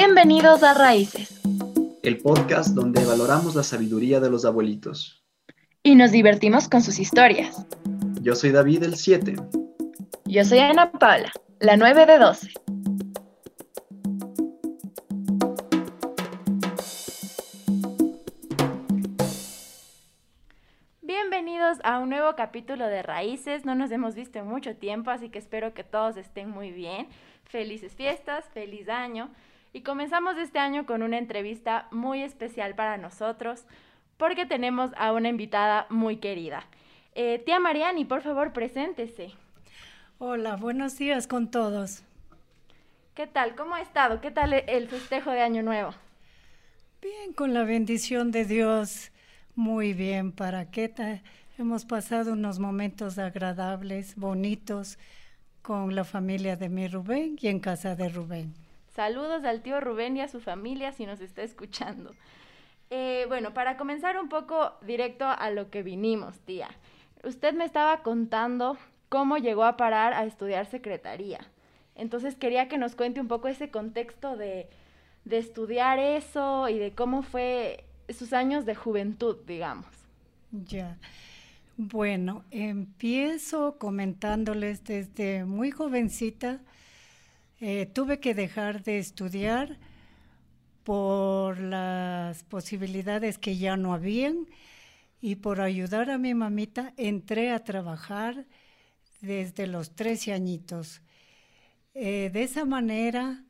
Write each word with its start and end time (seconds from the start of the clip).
Bienvenidos 0.00 0.62
a 0.62 0.74
Raíces. 0.74 1.40
El 2.04 2.18
podcast 2.18 2.68
donde 2.68 3.04
valoramos 3.04 3.56
la 3.56 3.64
sabiduría 3.64 4.20
de 4.20 4.30
los 4.30 4.44
abuelitos. 4.44 5.26
Y 5.82 5.96
nos 5.96 6.12
divertimos 6.12 6.68
con 6.68 6.82
sus 6.82 7.00
historias. 7.00 7.66
Yo 8.22 8.36
soy 8.36 8.52
David 8.52 8.84
el 8.84 8.94
7. 8.94 9.34
Yo 10.24 10.44
soy 10.44 10.60
Ana 10.60 10.92
Paula, 10.92 11.32
la 11.58 11.76
9 11.76 12.06
de 12.06 12.16
12. 12.16 12.48
Bienvenidos 21.02 21.78
a 21.82 21.98
un 21.98 22.10
nuevo 22.10 22.36
capítulo 22.36 22.86
de 22.86 23.02
Raíces. 23.02 23.64
No 23.64 23.74
nos 23.74 23.90
hemos 23.90 24.14
visto 24.14 24.38
en 24.38 24.46
mucho 24.46 24.76
tiempo, 24.76 25.10
así 25.10 25.28
que 25.28 25.40
espero 25.40 25.74
que 25.74 25.82
todos 25.82 26.16
estén 26.16 26.48
muy 26.48 26.70
bien. 26.70 27.08
Felices 27.42 27.96
fiestas, 27.96 28.44
feliz 28.54 28.88
año. 28.88 29.28
Y 29.72 29.82
comenzamos 29.82 30.36
este 30.38 30.58
año 30.58 30.86
con 30.86 31.02
una 31.02 31.18
entrevista 31.18 31.88
muy 31.90 32.22
especial 32.22 32.74
para 32.74 32.96
nosotros 32.96 33.64
porque 34.16 34.46
tenemos 34.46 34.90
a 34.96 35.12
una 35.12 35.28
invitada 35.28 35.86
muy 35.90 36.16
querida. 36.16 36.64
Eh, 37.14 37.42
tía 37.44 37.60
Mariani, 37.60 38.04
por 38.04 38.22
favor, 38.22 38.52
preséntese. 38.52 39.32
Hola, 40.18 40.56
buenos 40.56 40.96
días 40.98 41.26
con 41.26 41.50
todos. 41.50 42.02
¿Qué 43.14 43.26
tal? 43.26 43.54
¿Cómo 43.56 43.74
ha 43.74 43.80
estado? 43.80 44.20
¿Qué 44.20 44.30
tal 44.30 44.52
el 44.52 44.88
festejo 44.88 45.30
de 45.30 45.42
Año 45.42 45.62
Nuevo? 45.62 45.92
Bien, 47.02 47.32
con 47.32 47.54
la 47.54 47.64
bendición 47.64 48.30
de 48.32 48.44
Dios, 48.44 49.12
muy 49.54 49.92
bien. 49.92 50.32
¿Para 50.32 50.70
qué? 50.70 50.92
Hemos 51.58 51.84
pasado 51.84 52.32
unos 52.32 52.58
momentos 52.58 53.18
agradables, 53.18 54.16
bonitos, 54.16 54.98
con 55.62 55.94
la 55.94 56.04
familia 56.04 56.56
de 56.56 56.68
mi 56.68 56.88
Rubén 56.88 57.36
y 57.40 57.48
en 57.48 57.60
casa 57.60 57.94
de 57.94 58.08
Rubén. 58.08 58.54
Saludos 58.88 59.44
al 59.44 59.62
tío 59.62 59.80
Rubén 59.80 60.16
y 60.16 60.20
a 60.20 60.28
su 60.28 60.40
familia 60.40 60.92
si 60.92 61.06
nos 61.06 61.20
está 61.20 61.42
escuchando. 61.42 62.14
Eh, 62.90 63.26
bueno, 63.28 63.52
para 63.52 63.76
comenzar 63.76 64.18
un 64.18 64.28
poco 64.28 64.72
directo 64.82 65.26
a 65.26 65.50
lo 65.50 65.70
que 65.70 65.82
vinimos, 65.82 66.38
tía. 66.40 66.68
Usted 67.22 67.54
me 67.54 67.64
estaba 67.64 68.02
contando 68.02 68.78
cómo 69.08 69.36
llegó 69.38 69.64
a 69.64 69.76
parar 69.76 70.14
a 70.14 70.24
estudiar 70.24 70.66
secretaría. 70.66 71.40
Entonces 71.94 72.36
quería 72.36 72.68
que 72.68 72.78
nos 72.78 72.94
cuente 72.94 73.20
un 73.20 73.28
poco 73.28 73.48
ese 73.48 73.70
contexto 73.70 74.36
de, 74.36 74.68
de 75.24 75.38
estudiar 75.38 75.98
eso 75.98 76.68
y 76.68 76.78
de 76.78 76.92
cómo 76.92 77.22
fue 77.22 77.84
sus 78.08 78.32
años 78.32 78.64
de 78.64 78.74
juventud, 78.74 79.36
digamos. 79.46 79.86
Ya. 80.50 80.96
Bueno, 81.76 82.44
empiezo 82.50 83.78
comentándoles 83.78 84.82
desde 84.84 85.44
muy 85.44 85.70
jovencita 85.70 86.60
eh, 87.60 87.86
tuve 87.86 88.20
que 88.20 88.34
dejar 88.34 88.82
de 88.82 88.98
estudiar 88.98 89.78
por 90.84 91.58
las 91.58 92.44
posibilidades 92.44 93.38
que 93.38 93.56
ya 93.58 93.76
no 93.76 93.92
habían 93.92 94.46
y 95.20 95.36
por 95.36 95.60
ayudar 95.60 96.10
a 96.10 96.18
mi 96.18 96.34
mamita 96.34 96.94
entré 96.96 97.50
a 97.50 97.64
trabajar 97.64 98.46
desde 99.20 99.66
los 99.66 99.94
13 99.94 100.32
añitos. 100.32 101.02
Eh, 101.94 102.30
de 102.32 102.42
esa 102.44 102.64
manera 102.64 103.44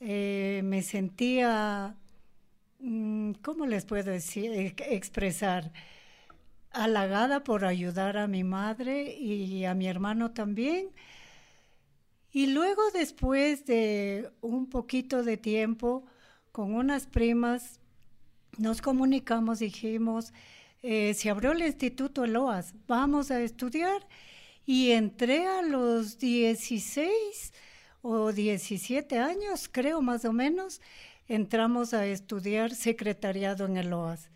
eh, 0.00 0.60
me 0.64 0.82
sentía, 0.82 1.96
mm, 2.80 3.32
¿cómo 3.42 3.66
les 3.66 3.84
puedo 3.84 4.10
decir, 4.10 4.74
expresar? 4.78 5.72
halagada 6.70 7.44
por 7.44 7.64
ayudar 7.64 8.18
a 8.18 8.28
mi 8.28 8.44
madre 8.44 9.14
y 9.16 9.64
a 9.64 9.74
mi 9.74 9.88
hermano 9.88 10.32
también 10.32 10.90
y 12.38 12.46
luego 12.46 12.82
después 12.92 13.66
de 13.66 14.30
un 14.42 14.70
poquito 14.70 15.24
de 15.24 15.36
tiempo, 15.36 16.04
con 16.52 16.72
unas 16.72 17.08
primas, 17.08 17.80
nos 18.58 18.80
comunicamos, 18.80 19.58
dijimos, 19.58 20.32
eh, 20.84 21.14
se 21.14 21.30
abrió 21.30 21.50
el 21.50 21.62
Instituto 21.62 22.22
Eloas, 22.22 22.74
vamos 22.86 23.32
a 23.32 23.40
estudiar. 23.40 24.06
Y 24.64 24.92
entré 24.92 25.48
a 25.48 25.62
los 25.62 26.20
16 26.20 27.52
o 28.02 28.30
17 28.30 29.18
años, 29.18 29.68
creo 29.68 30.00
más 30.00 30.24
o 30.24 30.32
menos, 30.32 30.80
entramos 31.26 31.92
a 31.92 32.06
estudiar 32.06 32.72
secretariado 32.72 33.66
en 33.66 33.78
Eloas. 33.78 34.30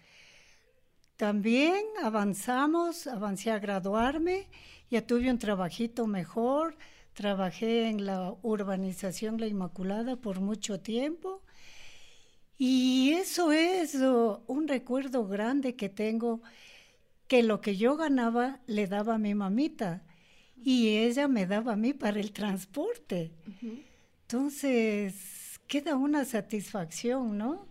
También 1.17 1.85
avanzamos, 2.03 3.07
avancé 3.07 3.53
a 3.53 3.61
graduarme, 3.61 4.49
ya 4.91 5.07
tuve 5.07 5.31
un 5.31 5.39
trabajito 5.39 6.09
mejor, 6.09 6.77
Trabajé 7.15 7.89
en 7.89 8.07
la 8.07 8.35
urbanización 8.43 9.39
La 9.39 9.47
Inmaculada 9.47 10.17
por 10.17 10.41
mucho 10.41 10.81
tiempo 10.81 11.43
y 12.59 13.13
eso 13.15 13.53
es 13.53 13.95
oh, 13.97 14.43
un 14.47 14.69
recuerdo 14.69 15.27
grande 15.27 15.75
que 15.75 15.89
tengo, 15.89 16.43
que 17.27 17.43
lo 17.43 17.61
que 17.61 17.77
yo 17.77 17.97
ganaba 17.97 18.61
le 18.67 18.87
daba 18.87 19.17
a 19.17 19.19
mi 19.19 19.35
mamita 19.35 20.05
y 20.63 20.97
ella 20.99 21.29
me 21.29 21.47
daba 21.47 21.73
a 21.73 21.77
mí 21.77 21.93
para 21.93 22.21
el 22.21 22.33
transporte. 22.33 23.33
Entonces, 24.23 25.59
queda 25.67 25.97
una 25.97 26.25
satisfacción, 26.25 27.37
¿no? 27.37 27.67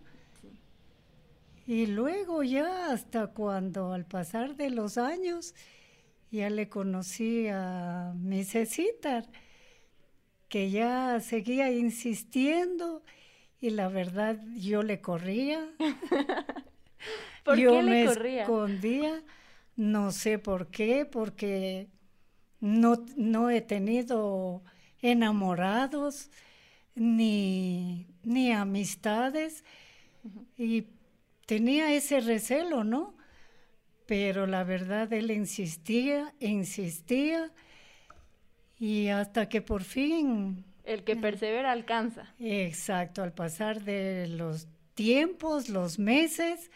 Y 1.66 1.86
luego 1.86 2.42
ya 2.42 2.92
hasta 2.92 3.28
cuando 3.28 3.92
al 3.92 4.04
pasar 4.04 4.56
de 4.56 4.70
los 4.70 4.98
años, 4.98 5.54
ya 6.32 6.50
le 6.50 6.68
conocí 6.68 7.48
a 7.48 8.14
mi 8.16 8.44
Cecitar, 8.44 9.24
que 10.48 10.70
ya 10.70 11.20
seguía 11.20 11.70
insistiendo 11.70 13.02
y 13.60 13.70
la 13.70 13.88
verdad 13.88 14.38
yo 14.56 14.82
le 14.82 15.00
corría. 15.00 15.68
¿Por 17.44 17.64
yo 17.64 17.66
qué 17.66 17.82
le 17.82 17.98
me 17.98 18.04
corría? 18.04 18.54
escondía, 18.54 19.22
no 19.76 20.12
sé 20.12 20.38
por 20.38 20.68
qué, 20.70 21.04
porque 21.06 21.88
no, 22.60 23.04
no 23.16 23.50
he 23.50 23.60
tenido 23.62 24.62
enamorados 25.02 26.30
ni, 26.94 28.08
ni 28.24 28.52
amistades 28.52 29.64
y 30.56 30.86
tenía 31.46 31.94
ese 31.94 32.20
recelo, 32.20 32.84
¿no? 32.84 33.16
Pero 34.12 34.46
la 34.46 34.62
verdad 34.62 35.10
él 35.14 35.30
insistía, 35.30 36.34
insistía 36.38 37.50
y 38.78 39.08
hasta 39.08 39.48
que 39.48 39.62
por 39.62 39.84
fin... 39.84 40.66
El 40.84 41.02
que 41.02 41.16
persevera 41.16 41.72
alcanza. 41.72 42.34
Exacto, 42.38 43.22
al 43.22 43.32
pasar 43.32 43.84
de 43.84 44.26
los 44.28 44.68
tiempos, 44.92 45.70
los 45.70 45.98
meses, 45.98 46.70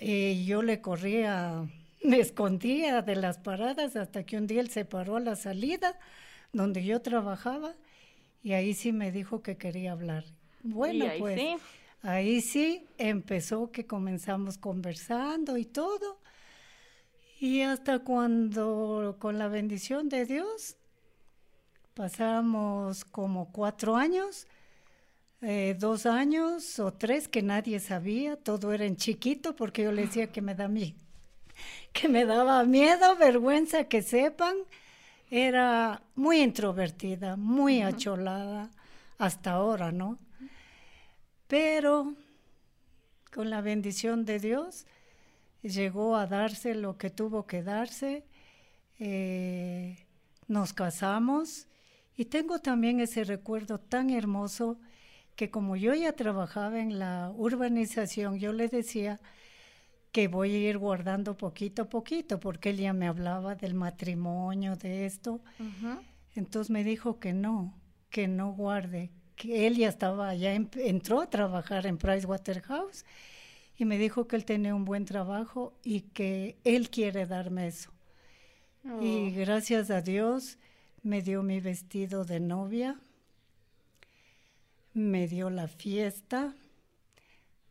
eh, 0.00 0.44
yo 0.44 0.62
le 0.62 0.80
corría, 0.80 1.64
me 2.02 2.18
escondía 2.18 3.00
de 3.02 3.14
las 3.14 3.38
paradas 3.38 3.94
hasta 3.94 4.26
que 4.26 4.38
un 4.38 4.48
día 4.48 4.60
él 4.60 4.70
se 4.70 4.84
paró 4.84 5.18
a 5.18 5.20
la 5.20 5.36
salida 5.36 6.00
donde 6.52 6.84
yo 6.84 7.00
trabajaba 7.00 7.74
y 8.42 8.54
ahí 8.54 8.74
sí 8.74 8.90
me 8.90 9.12
dijo 9.12 9.40
que 9.40 9.56
quería 9.56 9.92
hablar. 9.92 10.24
Bueno, 10.64 11.06
pues 11.20 11.40
sí. 11.40 11.56
Ahí 12.02 12.40
sí 12.40 12.86
empezó 12.96 13.70
que 13.72 13.86
comenzamos 13.86 14.58
conversando 14.58 15.56
y 15.56 15.64
todo. 15.64 16.20
Y 17.40 17.62
hasta 17.62 18.00
cuando, 18.00 19.16
con 19.18 19.38
la 19.38 19.48
bendición 19.48 20.08
de 20.08 20.24
Dios, 20.24 20.76
pasamos 21.94 23.04
como 23.04 23.52
cuatro 23.52 23.96
años, 23.96 24.46
eh, 25.40 25.76
dos 25.78 26.06
años 26.06 26.78
o 26.80 26.92
tres 26.92 27.28
que 27.28 27.42
nadie 27.42 27.78
sabía, 27.80 28.36
todo 28.36 28.72
era 28.72 28.84
en 28.86 28.96
chiquito 28.96 29.54
porque 29.54 29.84
yo 29.84 29.92
le 29.92 30.02
decía 30.02 30.32
que 30.32 30.42
me 30.42 30.54
da 30.54 30.68
que 31.92 32.08
me 32.08 32.24
daba 32.24 32.64
miedo, 32.64 33.16
vergüenza 33.16 33.84
que 33.84 34.02
sepan. 34.02 34.56
Era 35.30 36.02
muy 36.14 36.40
introvertida, 36.40 37.36
muy 37.36 37.82
acholada 37.82 38.70
hasta 39.18 39.52
ahora, 39.52 39.92
¿no? 39.92 40.18
Pero 41.48 42.14
con 43.32 43.50
la 43.50 43.60
bendición 43.60 44.24
de 44.24 44.38
Dios 44.38 44.86
llegó 45.62 46.16
a 46.16 46.26
darse 46.26 46.74
lo 46.74 46.96
que 46.98 47.10
tuvo 47.10 47.46
que 47.46 47.62
darse. 47.62 48.24
Eh, 49.00 50.06
nos 50.46 50.72
casamos 50.72 51.66
y 52.16 52.26
tengo 52.26 52.58
también 52.58 53.00
ese 53.00 53.24
recuerdo 53.24 53.78
tan 53.78 54.10
hermoso 54.10 54.78
que 55.36 55.50
como 55.50 55.76
yo 55.76 55.94
ya 55.94 56.12
trabajaba 56.12 56.80
en 56.80 56.98
la 56.98 57.32
urbanización, 57.36 58.38
yo 58.38 58.52
le 58.52 58.68
decía 58.68 59.20
que 60.10 60.26
voy 60.26 60.52
a 60.52 60.70
ir 60.70 60.78
guardando 60.78 61.36
poquito 61.36 61.82
a 61.82 61.88
poquito, 61.88 62.40
porque 62.40 62.70
él 62.70 62.78
ya 62.78 62.92
me 62.92 63.06
hablaba 63.06 63.54
del 63.54 63.74
matrimonio, 63.74 64.74
de 64.74 65.06
esto. 65.06 65.40
Entonces 66.34 66.70
me 66.70 66.82
dijo 66.82 67.20
que 67.20 67.32
no, 67.32 67.72
que 68.10 68.26
no 68.26 68.52
guarde, 68.52 69.12
que 69.38 69.66
él 69.66 69.76
ya 69.76 69.88
estaba, 69.88 70.34
ya 70.34 70.54
entró 70.54 71.20
a 71.22 71.30
trabajar 71.30 71.86
en 71.86 71.98
Pricewaterhouse 71.98 73.04
y 73.76 73.84
me 73.86 73.98
dijo 73.98 74.26
que 74.28 74.36
él 74.36 74.44
tenía 74.44 74.74
un 74.74 74.84
buen 74.84 75.04
trabajo 75.06 75.74
y 75.84 76.02
que 76.02 76.58
él 76.64 76.90
quiere 76.90 77.26
darme 77.26 77.68
eso. 77.68 77.92
Y 79.00 79.32
Oh. 79.32 79.32
gracias 79.36 79.90
a 79.90 80.02
Dios 80.02 80.58
me 81.02 81.22
dio 81.22 81.42
mi 81.42 81.60
vestido 81.60 82.24
de 82.24 82.40
novia. 82.40 83.00
me 84.94 85.28
dio 85.28 85.50
la 85.50 85.68
fiesta, 85.68 86.54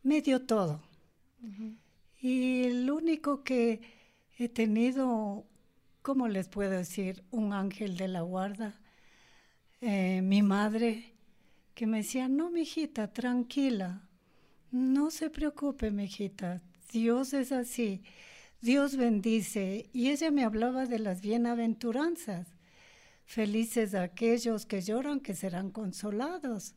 me 0.04 0.22
dio 0.22 0.46
todo. 0.46 0.82
Y 2.22 2.64
el 2.66 2.90
único 2.90 3.44
que 3.44 3.82
he 4.38 4.50
tenido, 4.50 5.46
¿cómo 6.02 6.28
les 6.28 6.48
puedo 6.50 6.72
decir? 6.72 7.24
Un 7.32 7.54
ángel 7.54 7.98
de 7.98 8.08
la 8.08 8.22
guarda, 8.22 8.80
eh, 9.82 10.22
mi 10.24 10.42
madre, 10.42 11.14
que 11.78 11.86
me 11.86 11.98
decía, 11.98 12.28
no, 12.28 12.50
mijita, 12.50 13.14
tranquila, 13.14 14.02
no 14.72 15.12
se 15.12 15.30
preocupe, 15.30 15.92
mijita, 15.92 16.64
Dios 16.92 17.36
es 17.36 17.52
así, 17.52 18.02
Dios 18.62 18.96
bendice. 18.96 19.88
Y 19.94 20.10
ella 20.10 20.32
me 20.32 20.44
hablaba 20.44 20.88
de 20.88 20.98
las 20.98 21.22
bienaventuranzas. 21.22 22.48
Felices 23.26 23.94
aquellos 23.94 24.66
que 24.66 24.82
lloran, 24.82 25.20
que 25.20 25.36
serán 25.36 25.70
consolados. 25.70 26.74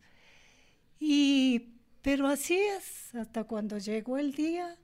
Y, 0.99 1.77
pero 2.03 2.27
así 2.27 2.59
es, 2.59 3.15
hasta 3.15 3.45
cuando 3.45 3.79
llegó 3.79 4.19
el 4.19 4.33
día 4.33 4.77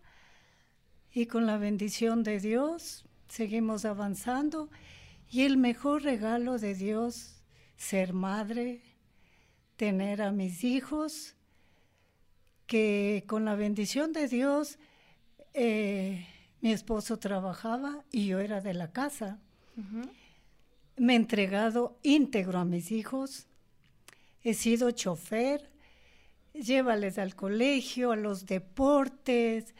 y 1.13 1.27
con 1.27 1.45
la 1.45 1.59
bendición 1.59 2.23
de 2.23 2.41
Dios 2.41 3.05
seguimos 3.29 3.85
avanzando. 3.85 4.71
Y 5.31 5.43
el 5.43 5.59
mejor 5.59 6.05
regalo 6.05 6.57
de 6.57 6.75
Dios, 6.75 7.43
ser 7.77 8.15
madre, 8.15 8.81
tener 9.77 10.23
a 10.23 10.33
mis 10.33 10.65
hijos, 10.65 11.35
que 12.67 13.25
con 13.27 13.45
la 13.45 13.55
bendición 13.55 14.13
de 14.13 14.29
Dios 14.29 14.79
eh, 15.55 16.27
mi 16.61 16.73
esposo 16.73 17.19
trabajaba 17.19 18.05
y 18.11 18.27
yo 18.27 18.41
era 18.41 18.61
de 18.61 18.75
la 18.75 18.91
casa. 18.91 19.39
Me 20.97 21.13
he 21.13 21.17
entregado 21.17 21.99
íntegro 22.03 22.59
a 22.59 22.65
mis 22.65 22.91
hijos. 22.91 23.47
He 24.43 24.55
sido 24.55 24.91
chofer. 24.91 25.71
Llévales 26.55 27.19
al 27.19 27.35
colegio, 27.35 28.13
a 28.13 28.17
los 28.17 28.47
deportes, 28.47 29.75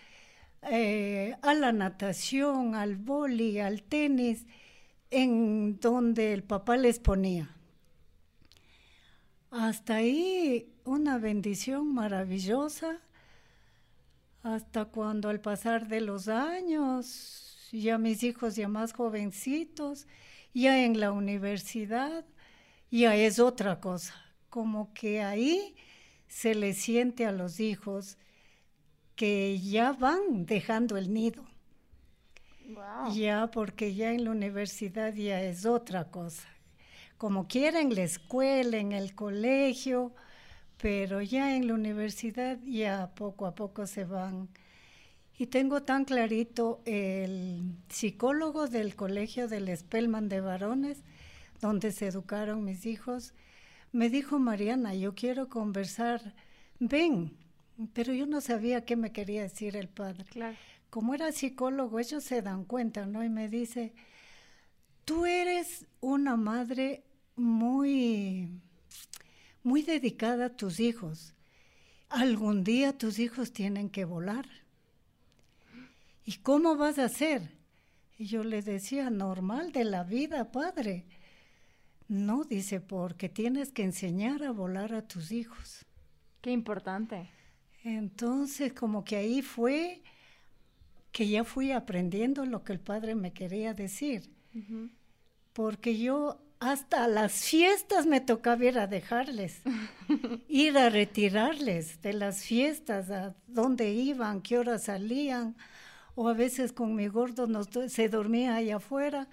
eh, 0.63 1.35
a 1.41 1.55
la 1.55 1.73
natación, 1.73 2.75
al 2.75 2.97
boli, 2.97 3.61
al 3.61 3.83
tenis, 3.83 4.45
en 5.11 5.81
donde 5.81 6.35
el 6.35 6.43
papá 6.43 6.77
les 6.77 6.99
ponía. 6.99 7.56
Hasta 9.51 9.97
ahí 9.97 10.73
una 10.85 11.19
bendición 11.19 11.95
maravillosa 11.95 13.01
hasta 14.43 14.85
cuando 14.87 15.29
al 15.29 15.41
pasar 15.41 15.89
de 15.89 16.01
los 16.01 16.29
años, 16.29 17.69
ya 17.73 17.99
mis 17.99 18.23
hijos 18.23 18.55
ya 18.57 18.69
más 18.69 18.93
jovencitos, 18.93 20.07
ya 20.55 20.85
en 20.85 21.01
la 21.01 21.13
universidad, 21.13 22.25
ya 22.91 23.17
es 23.17 23.39
otra 23.41 23.81
cosa, 23.81 24.15
como 24.51 24.93
que 24.95 25.23
ahí 25.23 25.75
se 26.29 26.55
le 26.55 26.75
siente 26.75 27.27
a 27.27 27.33
los 27.33 27.61
hijos 27.61 28.19
que 29.17 29.59
ya 29.59 29.93
van 29.93 30.47
dejando 30.47 30.97
el 30.97 31.13
nido. 31.13 31.45
Ya, 33.15 33.51
porque 33.53 33.95
ya 33.95 34.13
en 34.13 34.25
la 34.25 34.31
universidad 34.33 35.15
ya 35.15 35.43
es 35.43 35.67
otra 35.67 36.11
cosa. 36.11 36.49
Como 37.19 37.49
quieren 37.49 37.95
la 37.95 38.03
escuela, 38.03 38.77
en 38.77 38.93
el 38.93 39.15
colegio, 39.15 40.13
pero 40.77 41.23
ya 41.23 41.57
en 41.57 41.67
la 41.67 41.75
universidad 41.75 42.59
ya 42.65 43.11
poco 43.15 43.47
a 43.47 43.55
poco 43.55 43.87
se 43.87 44.05
van. 44.05 44.49
Y 45.39 45.47
tengo 45.47 45.83
tan 45.83 46.05
clarito 46.05 46.81
el 46.85 47.75
psicólogo 47.89 48.69
del 48.69 48.97
colegio 48.97 49.49
del 49.49 49.75
Spellman 49.77 50.29
de 50.29 50.41
varones, 50.41 50.99
donde 51.61 51.93
se 51.93 52.07
educaron 52.07 52.65
mis 52.65 52.87
hijos, 52.87 53.35
me 53.93 54.11
dijo, 54.11 54.39
Mariana, 54.39 54.95
yo 54.95 55.15
quiero 55.15 55.49
conversar, 55.49 56.35
ven, 56.79 57.37
pero 57.95 58.13
yo 58.13 58.27
no 58.27 58.41
sabía 58.41 58.85
qué 58.85 58.97
me 58.97 59.13
quería 59.13 59.43
decir 59.43 59.77
el 59.77 59.89
padre. 59.89 60.25
Como 60.91 61.15
era 61.15 61.33
psicólogo, 61.33 61.99
ellos 61.99 62.25
se 62.25 62.43
dan 62.43 62.65
cuenta, 62.65 63.07
¿no? 63.07 63.25
Y 63.25 63.29
me 63.29 63.49
dice, 63.49 63.95
tú 65.05 65.25
eres 65.25 65.87
una 66.01 66.37
madre 66.37 67.05
muy 67.37 68.61
muy 69.67 69.83
dedicada 69.83 70.47
a 70.47 70.57
tus 70.57 70.79
hijos. 70.79 71.35
Algún 72.09 72.63
día 72.63 72.97
tus 72.97 73.19
hijos 73.19 73.53
tienen 73.53 73.91
que 73.91 74.05
volar. 74.05 74.47
¿Y 76.25 76.35
cómo 76.37 76.77
vas 76.77 77.01
a 77.01 77.07
hacer? 77.07 77.51
Y 78.17 78.27
yo 78.27 78.45
le 78.45 78.63
decía, 78.63 79.11
normal 79.11 79.73
de 79.73 79.83
la 79.83 80.05
vida, 80.05 80.53
padre. 80.53 81.05
No, 82.07 82.45
dice, 82.45 82.81
porque 82.81 83.29
tienes 83.29 83.73
que 83.73 83.83
enseñar 83.83 84.45
a 84.45 84.53
volar 84.53 84.95
a 84.95 85.03
tus 85.03 85.33
hijos. 85.33 85.85
Qué 86.41 86.53
importante. 86.53 87.29
Entonces, 87.83 88.73
como 88.73 89.05
que 89.05 89.17
ahí 89.17 89.43
fue 89.43 90.01
que 91.11 91.27
ya 91.29 91.43
fui 91.43 91.73
aprendiendo 91.73 92.47
lo 92.47 92.63
que 92.63 92.73
el 92.73 92.81
padre 92.81 93.17
me 93.17 93.33
quería 93.33 93.75
decir. 93.75 94.31
Porque 95.53 95.99
yo 95.99 96.46
hasta 96.59 97.07
las 97.09 97.33
fiestas 97.45 98.07
me 98.07 98.21
tocaba 98.21 98.65
ir 98.65 98.79
a 98.79 98.87
dejarles, 98.87 99.63
ir 100.49 100.79
a 100.79 100.89
retirarles 100.89 102.01
de 102.03 102.13
las 102.13 102.43
fiestas, 102.43 103.11
a 103.11 103.35
dónde 103.47 103.91
iban, 103.93 104.41
qué 104.41 104.59
horas 104.59 104.85
salían, 104.85 105.57
o 106.15 106.29
a 106.29 106.33
veces 106.33 106.73
con 106.73 106.95
mi 106.95 107.09
gordo 107.09 107.47
nos, 107.47 107.69
se 107.89 108.09
dormía 108.09 108.57
allá 108.57 108.77
afuera, 108.77 109.29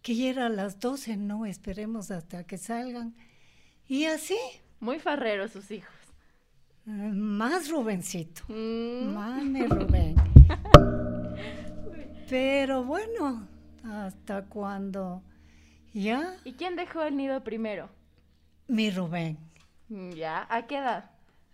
que 0.00 0.16
ya 0.16 0.30
era 0.30 0.46
a 0.46 0.48
las 0.48 0.80
12, 0.80 1.16
no, 1.16 1.46
esperemos 1.46 2.10
hasta 2.10 2.44
que 2.44 2.58
salgan. 2.58 3.14
Y 3.86 4.06
así. 4.06 4.38
Muy 4.80 4.98
farreros 4.98 5.52
sus 5.52 5.70
hijos. 5.70 5.94
Eh, 6.86 6.90
más 6.90 7.70
Rubencito, 7.70 8.42
mm. 8.48 9.14
más 9.14 9.44
mi 9.44 9.66
Rubén. 9.66 10.16
Pero 12.28 12.82
bueno, 12.82 13.46
hasta 13.84 14.46
cuando 14.46 15.22
¿Ya? 15.94 16.36
¿Y 16.44 16.52
quién 16.52 16.76
dejó 16.76 17.02
el 17.02 17.16
nido 17.16 17.42
primero? 17.44 17.88
Mi 18.68 18.90
Rubén. 18.90 19.38
¿Ya? 19.88 20.46
¿A 20.48 20.66
qué 20.66 20.78
edad? 20.78 21.10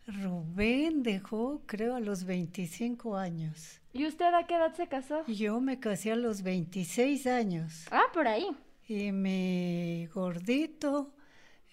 Rubén 0.06 1.02
dejó, 1.02 1.60
creo, 1.66 1.96
a 1.96 2.00
los 2.00 2.24
25 2.24 3.16
años. 3.16 3.80
¿Y 3.92 4.06
usted 4.06 4.32
a 4.32 4.46
qué 4.46 4.54
edad 4.54 4.74
se 4.74 4.86
casó? 4.86 5.24
Yo 5.26 5.60
me 5.60 5.80
casé 5.80 6.12
a 6.12 6.16
los 6.16 6.42
26 6.42 7.26
años. 7.26 7.86
Ah, 7.90 8.04
por 8.14 8.28
ahí. 8.28 8.48
Y 8.86 9.12
mi 9.12 10.06
gordito, 10.06 11.12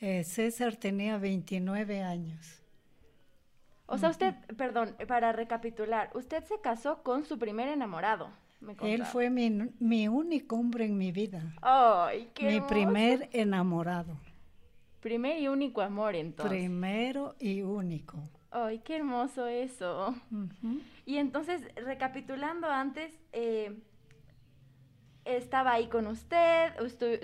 eh, 0.02 0.24
César, 0.24 0.76
tenía 0.76 1.18
29 1.18 2.02
años. 2.02 2.62
O 3.86 3.98
sea, 3.98 4.10
usted, 4.10 4.34
perdón, 4.58 4.96
para 5.08 5.32
recapitular, 5.32 6.10
usted 6.16 6.44
se 6.46 6.60
casó 6.60 7.04
con 7.04 7.24
su 7.24 7.38
primer 7.38 7.68
enamorado. 7.68 8.30
Él 8.82 9.06
fue 9.06 9.30
mi, 9.30 9.50
mi, 9.80 10.08
único 10.08 10.56
hombre 10.56 10.86
en 10.86 10.98
mi 10.98 11.12
vida. 11.12 11.54
¡Ay, 11.62 12.30
qué 12.34 12.46
Mi 12.46 12.62
primer 12.62 13.30
enamorado. 13.32 14.18
Primer 15.02 15.40
y 15.40 15.48
único 15.48 15.82
amor, 15.82 16.16
entonces. 16.16 16.58
Primero 16.58 17.36
y 17.40 17.62
único. 17.62 18.24
¡Ay, 18.50 18.80
qué 18.80 18.96
hermoso 18.96 19.48
eso! 19.48 20.16
Y 21.06 21.18
entonces, 21.18 21.62
recapitulando 21.76 22.68
antes, 22.68 23.14
eh, 23.34 23.78
estaba 25.26 25.74
ahí 25.74 25.88
con 25.88 26.08
usted, 26.08 26.74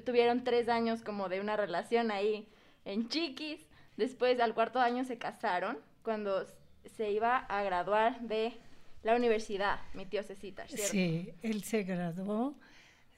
tuvieron 0.05 0.43
tres 0.43 0.69
años 0.69 1.01
como 1.01 1.29
de 1.29 1.39
una 1.39 1.55
relación 1.55 2.11
ahí 2.11 2.47
en 2.85 3.07
Chiquis. 3.07 3.65
Después, 3.97 4.39
al 4.39 4.53
cuarto 4.53 4.79
año, 4.79 5.05
se 5.05 5.17
casaron 5.17 5.77
cuando 6.03 6.45
se 6.85 7.11
iba 7.11 7.37
a 7.37 7.63
graduar 7.63 8.19
de 8.21 8.59
la 9.03 9.15
universidad, 9.15 9.79
mi 9.93 10.05
tío 10.05 10.23
Cecita, 10.23 10.67
¿cierto? 10.67 10.91
Sí, 10.91 11.33
él 11.41 11.63
se 11.63 11.83
graduó 11.83 12.55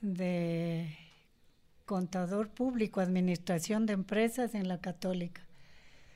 de 0.01 0.97
contador 1.85 2.49
público, 2.49 3.01
administración 3.01 3.85
de 3.85 3.93
empresas 3.93 4.55
en 4.55 4.67
la 4.67 4.79
católica. 4.79 5.41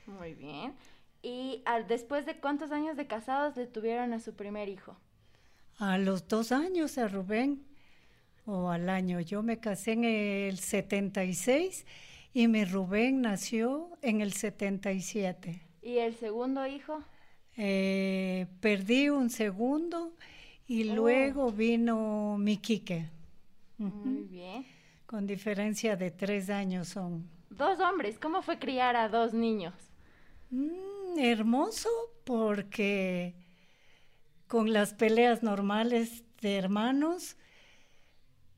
Muy 0.06 0.34
bien. 0.34 0.74
¿Y 1.22 1.62
al, 1.66 1.86
después 1.86 2.24
de 2.24 2.36
cuántos 2.36 2.70
años 2.70 2.96
de 2.96 3.06
casados 3.06 3.56
le 3.56 3.66
tuvieron 3.66 4.12
a 4.12 4.20
su 4.20 4.34
primer 4.34 4.68
hijo? 4.68 4.96
A 5.78 5.98
los 5.98 6.26
dos 6.28 6.52
años, 6.52 6.96
a 6.98 7.08
Rubén, 7.08 7.68
o 8.46 8.70
al 8.70 8.88
año. 8.88 9.20
Yo 9.20 9.42
me 9.42 9.60
casé 9.60 9.92
en 9.92 10.04
el 10.04 10.58
76 10.58 11.84
y 12.32 12.48
mi 12.48 12.64
Rubén 12.64 13.20
nació 13.20 13.90
en 14.00 14.20
el 14.20 14.32
77. 14.32 15.60
¿Y 15.82 15.98
el 15.98 16.16
segundo 16.16 16.66
hijo? 16.66 17.02
Eh, 17.60 18.46
perdí 18.60 19.08
un 19.08 19.30
segundo 19.30 20.14
y 20.68 20.88
oh. 20.88 20.94
luego 20.94 21.50
vino 21.50 22.36
mi 22.38 22.56
Quique. 22.56 23.10
Muy 23.78 24.22
bien. 24.28 24.64
Con 25.06 25.26
diferencia 25.26 25.96
de 25.96 26.12
tres 26.12 26.50
años 26.50 26.88
son. 26.88 27.28
Dos 27.50 27.80
hombres, 27.80 28.16
¿cómo 28.20 28.42
fue 28.42 28.60
criar 28.60 28.94
a 28.94 29.08
dos 29.08 29.34
niños? 29.34 29.74
Mm, 30.50 31.18
hermoso 31.18 31.88
porque 32.24 33.34
con 34.46 34.72
las 34.72 34.94
peleas 34.94 35.42
normales 35.42 36.22
de 36.40 36.56
hermanos, 36.56 37.36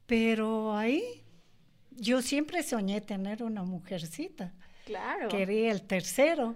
pero 0.04 0.76
ahí 0.76 1.24
yo 1.90 2.20
siempre 2.20 2.62
soñé 2.62 3.00
tener 3.00 3.42
una 3.42 3.62
mujercita. 3.62 4.52
Claro. 4.84 5.28
Quería 5.28 5.70
el 5.72 5.82
tercero 5.82 6.54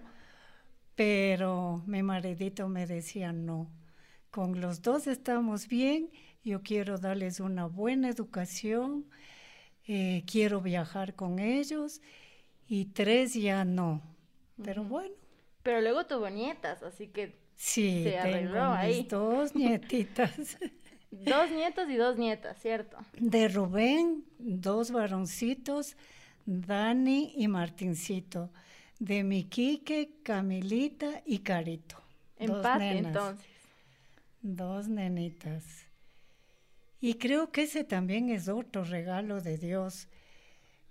Pero 0.94 1.82
mi 1.86 2.02
maridito 2.02 2.68
me 2.68 2.86
decía, 2.86 3.32
no, 3.32 3.70
con 4.30 4.60
los 4.60 4.82
dos 4.82 5.06
estamos 5.06 5.68
bien, 5.68 6.10
yo 6.44 6.62
quiero 6.62 6.98
darles 6.98 7.40
una 7.40 7.66
buena 7.66 8.08
educación, 8.08 9.06
eh, 9.86 10.24
quiero 10.30 10.60
viajar 10.60 11.14
con 11.14 11.38
ellos 11.38 12.00
y 12.68 12.86
tres 12.86 13.34
ya 13.34 13.64
no. 13.64 14.02
Pero 14.62 14.84
bueno. 14.84 15.14
Pero 15.62 15.80
luego 15.80 16.06
tuvo 16.06 16.28
nietas, 16.30 16.82
así 16.82 17.08
que 17.08 17.38
sí, 17.56 18.02
se 18.04 18.18
arregló 18.18 18.64
ahí. 18.64 19.04
dos 19.08 19.54
nietitas. 19.56 20.58
dos 21.10 21.50
nietos 21.50 21.88
y 21.88 21.96
dos 21.96 22.16
nietas, 22.18 22.60
¿cierto? 22.60 22.98
De 23.18 23.48
Rubén, 23.48 24.24
dos 24.38 24.90
varoncitos, 24.90 25.96
Dani 26.46 27.32
y 27.36 27.48
Martincito. 27.48 28.50
De 28.98 29.22
Miquique, 29.22 30.20
Camilita 30.22 31.22
y 31.26 31.40
Carito. 31.40 31.96
Empate 32.36 32.98
entonces. 32.98 33.46
Dos 34.42 34.88
nenitas. 34.88 35.64
Y 37.00 37.14
creo 37.14 37.50
que 37.52 37.64
ese 37.64 37.84
también 37.84 38.30
es 38.30 38.48
otro 38.48 38.84
regalo 38.84 39.40
de 39.40 39.58
Dios. 39.58 40.08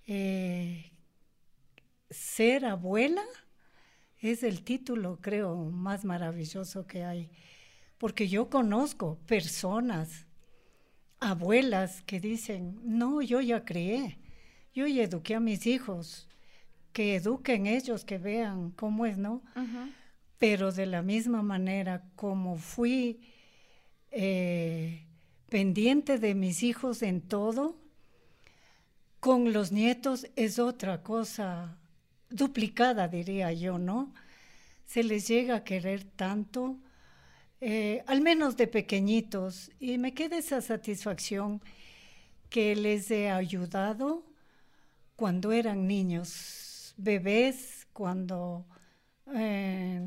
Eh, 0.05 0.91
ser 2.09 2.65
abuela 2.65 3.23
es 4.19 4.43
el 4.43 4.63
título, 4.63 5.19
creo, 5.21 5.55
más 5.55 6.05
maravilloso 6.05 6.85
que 6.87 7.03
hay. 7.03 7.29
Porque 7.97 8.27
yo 8.27 8.49
conozco 8.49 9.17
personas, 9.25 10.25
abuelas, 11.19 12.01
que 12.03 12.19
dicen, 12.19 12.79
no, 12.83 13.21
yo 13.21 13.41
ya 13.41 13.65
crié, 13.65 14.19
yo 14.73 14.87
ya 14.87 15.03
eduqué 15.03 15.35
a 15.35 15.39
mis 15.39 15.65
hijos, 15.67 16.29
que 16.93 17.15
eduquen 17.15 17.65
ellos, 17.65 18.05
que 18.05 18.17
vean 18.17 18.71
cómo 18.71 19.05
es, 19.05 19.17
¿no? 19.17 19.41
Pero 20.37 20.71
de 20.71 20.85
la 20.85 21.01
misma 21.01 21.41
manera 21.41 22.03
como 22.15 22.57
fui 22.57 23.19
eh, 24.11 25.05
pendiente 25.49 26.19
de 26.19 26.35
mis 26.35 26.63
hijos 26.63 27.01
en 27.01 27.21
todo, 27.21 27.75
con 29.19 29.53
los 29.53 29.71
nietos 29.71 30.27
es 30.35 30.59
otra 30.59 31.01
cosa 31.01 31.77
duplicada, 32.29 33.07
diría 33.07 33.51
yo, 33.53 33.77
¿no? 33.77 34.13
Se 34.85 35.03
les 35.03 35.27
llega 35.27 35.55
a 35.55 35.63
querer 35.63 36.03
tanto, 36.03 36.77
eh, 37.61 38.03
al 38.05 38.21
menos 38.21 38.57
de 38.57 38.67
pequeñitos, 38.67 39.71
y 39.79 39.97
me 39.97 40.13
queda 40.13 40.37
esa 40.37 40.61
satisfacción 40.61 41.61
que 42.49 42.75
les 42.75 43.09
he 43.09 43.29
ayudado 43.29 44.23
cuando 45.15 45.51
eran 45.53 45.87
niños, 45.87 46.62
bebés, 46.97 47.87
cuando 47.93 48.65
eh, 49.33 50.01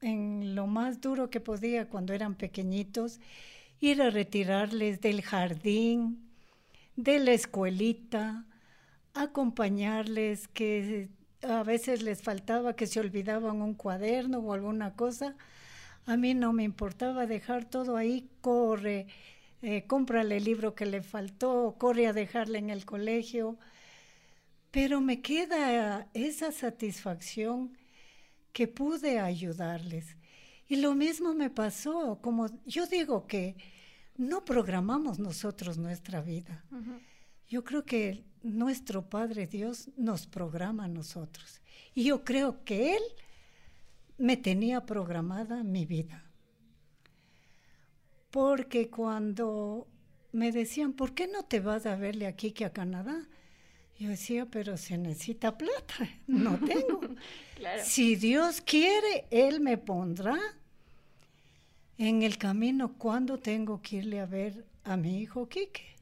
en 0.00 0.54
lo 0.54 0.66
más 0.66 1.00
duro 1.00 1.30
que 1.30 1.40
podía, 1.40 1.88
cuando 1.88 2.12
eran 2.14 2.34
pequeñitos, 2.36 3.20
ir 3.80 4.02
a 4.02 4.10
retirarles 4.10 5.00
del 5.00 5.22
jardín, 5.22 6.28
de 6.96 7.18
la 7.20 7.32
escuelita, 7.32 8.46
acompañarles, 9.14 10.48
que 10.48 11.10
a 11.42 11.62
veces 11.62 12.02
les 12.02 12.22
faltaba 12.22 12.74
que 12.76 12.86
se 12.86 13.00
olvidaban 13.00 13.62
un 13.62 13.74
cuaderno 13.74 14.38
o 14.40 14.52
alguna 14.52 14.94
cosa. 14.94 15.36
A 16.06 16.16
mí 16.16 16.34
no 16.34 16.52
me 16.52 16.64
importaba 16.64 17.26
dejar 17.26 17.64
todo 17.66 17.96
ahí, 17.96 18.30
corre, 18.40 19.06
eh, 19.62 19.86
cómprale 19.86 20.38
el 20.38 20.44
libro 20.44 20.74
que 20.74 20.86
le 20.86 21.02
faltó, 21.02 21.76
corre 21.78 22.06
a 22.06 22.12
dejarle 22.12 22.58
en 22.58 22.70
el 22.70 22.84
colegio. 22.86 23.58
Pero 24.70 25.00
me 25.00 25.20
queda 25.20 26.08
esa 26.14 26.52
satisfacción 26.52 27.76
que 28.52 28.68
pude 28.68 29.18
ayudarles. 29.18 30.16
Y 30.68 30.76
lo 30.76 30.94
mismo 30.94 31.32
me 31.34 31.48
pasó, 31.48 32.18
como 32.20 32.48
yo 32.66 32.86
digo 32.86 33.26
que 33.26 33.56
no 34.16 34.44
programamos 34.44 35.18
nosotros 35.18 35.78
nuestra 35.78 36.20
vida. 36.20 36.64
Yo 37.48 37.64
creo 37.64 37.84
que 37.84 38.24
nuestro 38.42 39.08
Padre 39.08 39.46
Dios 39.46 39.90
nos 39.96 40.26
programa 40.26 40.84
a 40.84 40.88
nosotros. 40.88 41.62
Y 41.94 42.04
yo 42.04 42.24
creo 42.24 42.64
que 42.64 42.96
Él 42.96 43.02
me 44.18 44.36
tenía 44.36 44.84
programada 44.84 45.62
mi 45.62 45.86
vida. 45.86 46.24
Porque 48.30 48.90
cuando 48.90 49.88
me 50.32 50.52
decían, 50.52 50.92
¿por 50.92 51.14
qué 51.14 51.26
no 51.28 51.44
te 51.44 51.60
vas 51.60 51.86
a 51.86 51.96
verle 51.96 52.26
aquí 52.26 52.52
que 52.52 52.64
a 52.64 52.72
Canadá? 52.72 53.26
Yo 53.98 54.10
decía, 54.10 54.46
pero 54.46 54.76
se 54.76 54.96
necesita 54.96 55.58
plata, 55.58 56.08
no 56.26 56.58
tengo. 56.58 57.00
Si 57.82 58.14
Dios 58.14 58.60
quiere, 58.60 59.26
Él 59.32 59.60
me 59.60 59.78
pondrá 59.78 60.38
en 61.96 62.22
el 62.22 62.38
camino 62.38 62.92
cuando 62.96 63.38
tengo 63.38 63.82
que 63.82 63.96
irle 63.96 64.20
a 64.20 64.26
ver 64.26 64.64
a 64.84 64.96
mi 64.96 65.18
hijo 65.20 65.48
Quique. 65.48 65.96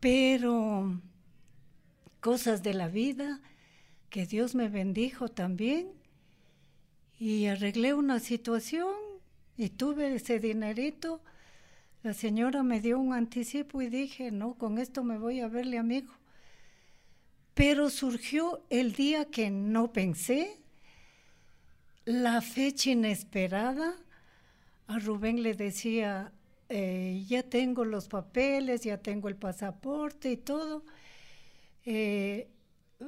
Pero 0.00 1.00
cosas 2.18 2.64
de 2.64 2.74
la 2.74 2.88
vida, 2.88 3.40
que 4.10 4.26
Dios 4.26 4.56
me 4.56 4.68
bendijo 4.68 5.28
también 5.28 5.92
y 7.20 7.46
arreglé 7.46 7.94
una 7.94 8.18
situación 8.18 8.94
y 9.56 9.68
tuve 9.68 10.14
ese 10.14 10.40
dinerito. 10.40 11.20
La 12.02 12.14
señora 12.14 12.64
me 12.64 12.80
dio 12.80 12.98
un 12.98 13.12
anticipo 13.12 13.80
y 13.80 13.88
dije, 13.88 14.32
no, 14.32 14.54
con 14.54 14.78
esto 14.78 15.04
me 15.04 15.18
voy 15.18 15.40
a 15.40 15.48
verle 15.48 15.78
amigo. 15.78 16.12
Pero 17.54 17.88
surgió 17.88 18.62
el 18.68 18.92
día 18.92 19.26
que 19.26 19.50
no 19.50 19.92
pensé, 19.92 20.58
la 22.04 22.40
fecha 22.40 22.90
inesperada. 22.90 23.94
A 24.86 24.98
Rubén 24.98 25.42
le 25.42 25.54
decía, 25.54 26.32
eh, 26.68 27.24
ya 27.28 27.42
tengo 27.42 27.84
los 27.84 28.08
papeles, 28.08 28.82
ya 28.82 28.98
tengo 28.98 29.28
el 29.28 29.36
pasaporte 29.36 30.32
y 30.32 30.36
todo. 30.36 30.84
Eh, 31.84 32.48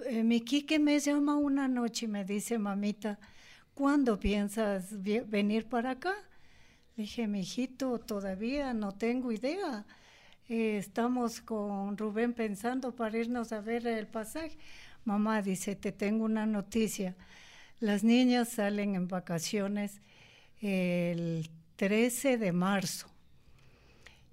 eh, 0.04 0.22
mi 0.22 0.40
Quique 0.40 0.78
me 0.78 0.98
llama 1.00 1.36
una 1.36 1.68
noche 1.68 2.06
y 2.06 2.08
me 2.08 2.24
dice, 2.24 2.58
mamita, 2.58 3.18
¿cuándo 3.74 4.18
piensas 4.18 5.02
venir 5.02 5.66
para 5.66 5.90
acá? 5.90 6.14
Le 6.96 7.02
dije, 7.02 7.26
mi 7.26 7.40
hijito, 7.40 7.98
todavía 7.98 8.72
no 8.72 8.92
tengo 8.92 9.32
idea. 9.32 9.84
Estamos 10.48 11.40
con 11.40 11.96
Rubén 11.96 12.32
pensando 12.32 12.94
para 12.94 13.18
irnos 13.18 13.52
a 13.52 13.60
ver 13.60 13.86
el 13.86 14.06
pasaje. 14.06 14.56
Mamá 15.04 15.42
dice, 15.42 15.76
te 15.76 15.92
tengo 15.92 16.24
una 16.24 16.46
noticia. 16.46 17.16
Las 17.80 18.04
niñas 18.04 18.48
salen 18.50 18.94
en 18.94 19.08
vacaciones 19.08 20.00
el 20.60 21.48
13 21.76 22.38
de 22.38 22.52
marzo. 22.52 23.08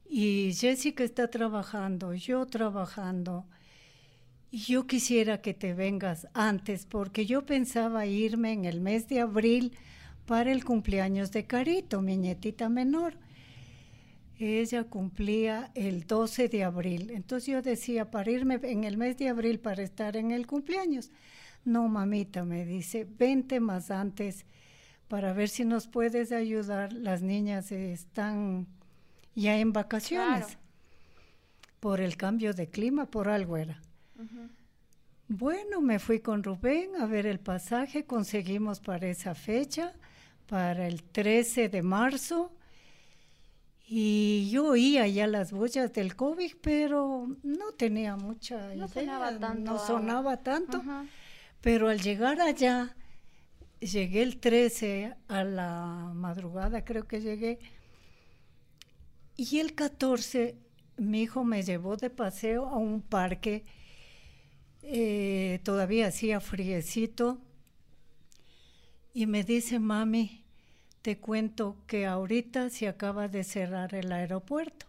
Y 0.08 0.53
Jessica 0.53 1.03
está 1.03 1.29
trabajando, 1.29 2.13
yo 2.13 2.46
trabajando. 2.46 3.46
Y 4.51 4.60
yo 4.60 4.86
quisiera 4.86 5.41
que 5.41 5.55
te 5.55 5.74
vengas 5.74 6.27
antes, 6.34 6.86
porque 6.86 7.25
yo 7.25 7.46
pensaba 7.46 8.05
irme 8.05 8.51
en 8.51 8.65
el 8.65 8.82
mes 8.82 9.08
de 9.08 9.20
abril 9.20 9.75
para 10.27 10.51
el 10.51 10.63
cumpleaños 10.63 11.32
de 11.32 11.46
Carito, 11.48 12.01
mi 12.01 12.17
nietita 12.17 12.70
menor. 12.70 13.17
Ella 14.43 14.83
cumplía 14.83 15.71
el 15.75 16.05
12 16.05 16.50
de 16.50 16.63
abril. 16.63 17.12
Entonces 17.12 17.47
yo 17.47 17.62
decía, 17.62 18.12
para 18.12 18.29
irme 18.29 18.59
en 18.63 18.83
el 18.83 18.97
mes 18.97 19.17
de 19.17 19.29
abril 19.29 19.59
para 19.59 19.83
estar 19.83 20.17
en 20.17 20.31
el 20.31 20.47
cumpleaños. 20.47 21.12
No, 21.65 21.88
mamita, 21.88 22.43
me 22.43 22.65
dice, 22.65 23.07
vente 23.17 23.59
más 23.59 23.89
antes 23.89 24.45
para 25.07 25.31
ver 25.33 25.50
si 25.50 25.63
nos 25.63 25.88
puedes 25.88 26.31
ayudar. 26.31 26.91
Las 26.91 27.21
niñas 27.21 27.71
están 27.71 28.67
ya 29.35 29.57
en 29.57 29.71
vacaciones. 29.71 30.57
Por 31.79 32.01
el 32.01 32.17
cambio 32.17 32.53
de 32.53 32.67
clima, 32.67 33.05
por 33.05 33.29
algo 33.29 33.57
era. 33.57 33.81
Bueno, 35.27 35.81
me 35.81 36.00
fui 36.00 36.19
con 36.19 36.43
Rubén 36.43 36.95
a 37.00 37.05
ver 37.05 37.25
el 37.25 37.39
pasaje, 37.39 38.05
conseguimos 38.05 38.79
para 38.79 39.07
esa 39.07 39.35
fecha, 39.35 39.93
para 40.47 40.88
el 40.88 41.03
13 41.03 41.69
de 41.69 41.81
marzo. 41.81 42.51
Y 43.95 44.50
yo 44.50 44.69
oía 44.69 45.07
ya 45.07 45.27
las 45.27 45.51
bullas 45.51 45.93
del 45.93 46.15
COVID, 46.15 46.53
pero 46.62 47.27
no 47.43 47.73
tenía 47.73 48.15
mucha 48.15 48.73
no 48.73 48.88
Sonaba 48.88 49.38
tanto, 49.38 49.71
no 49.71 49.77
sonaba 49.77 50.38
tanto. 50.38 50.81
Pero 51.62 51.89
al 51.89 52.01
llegar 52.01 52.41
allá, 52.41 52.95
llegué 53.79 54.23
el 54.23 54.39
13 54.39 55.13
a 55.27 55.43
la 55.43 56.12
madrugada, 56.15 56.83
creo 56.83 57.07
que 57.07 57.21
llegué, 57.21 57.59
y 59.35 59.59
el 59.59 59.75
14 59.75 60.57
mi 60.97 61.21
hijo 61.21 61.43
me 61.43 61.62
llevó 61.62 61.95
de 61.95 62.09
paseo 62.09 62.65
a 62.65 62.77
un 62.77 63.00
parque, 63.00 63.63
eh, 64.81 65.59
todavía 65.62 66.07
hacía 66.07 66.39
friecito, 66.39 67.38
y 69.13 69.27
me 69.27 69.43
dice, 69.43 69.77
mami, 69.77 70.42
te 71.03 71.17
cuento 71.17 71.75
que 71.86 72.05
ahorita 72.05 72.69
se 72.69 72.88
acaba 72.88 73.27
de 73.27 73.43
cerrar 73.43 73.93
el 73.93 74.12
aeropuerto. 74.12 74.86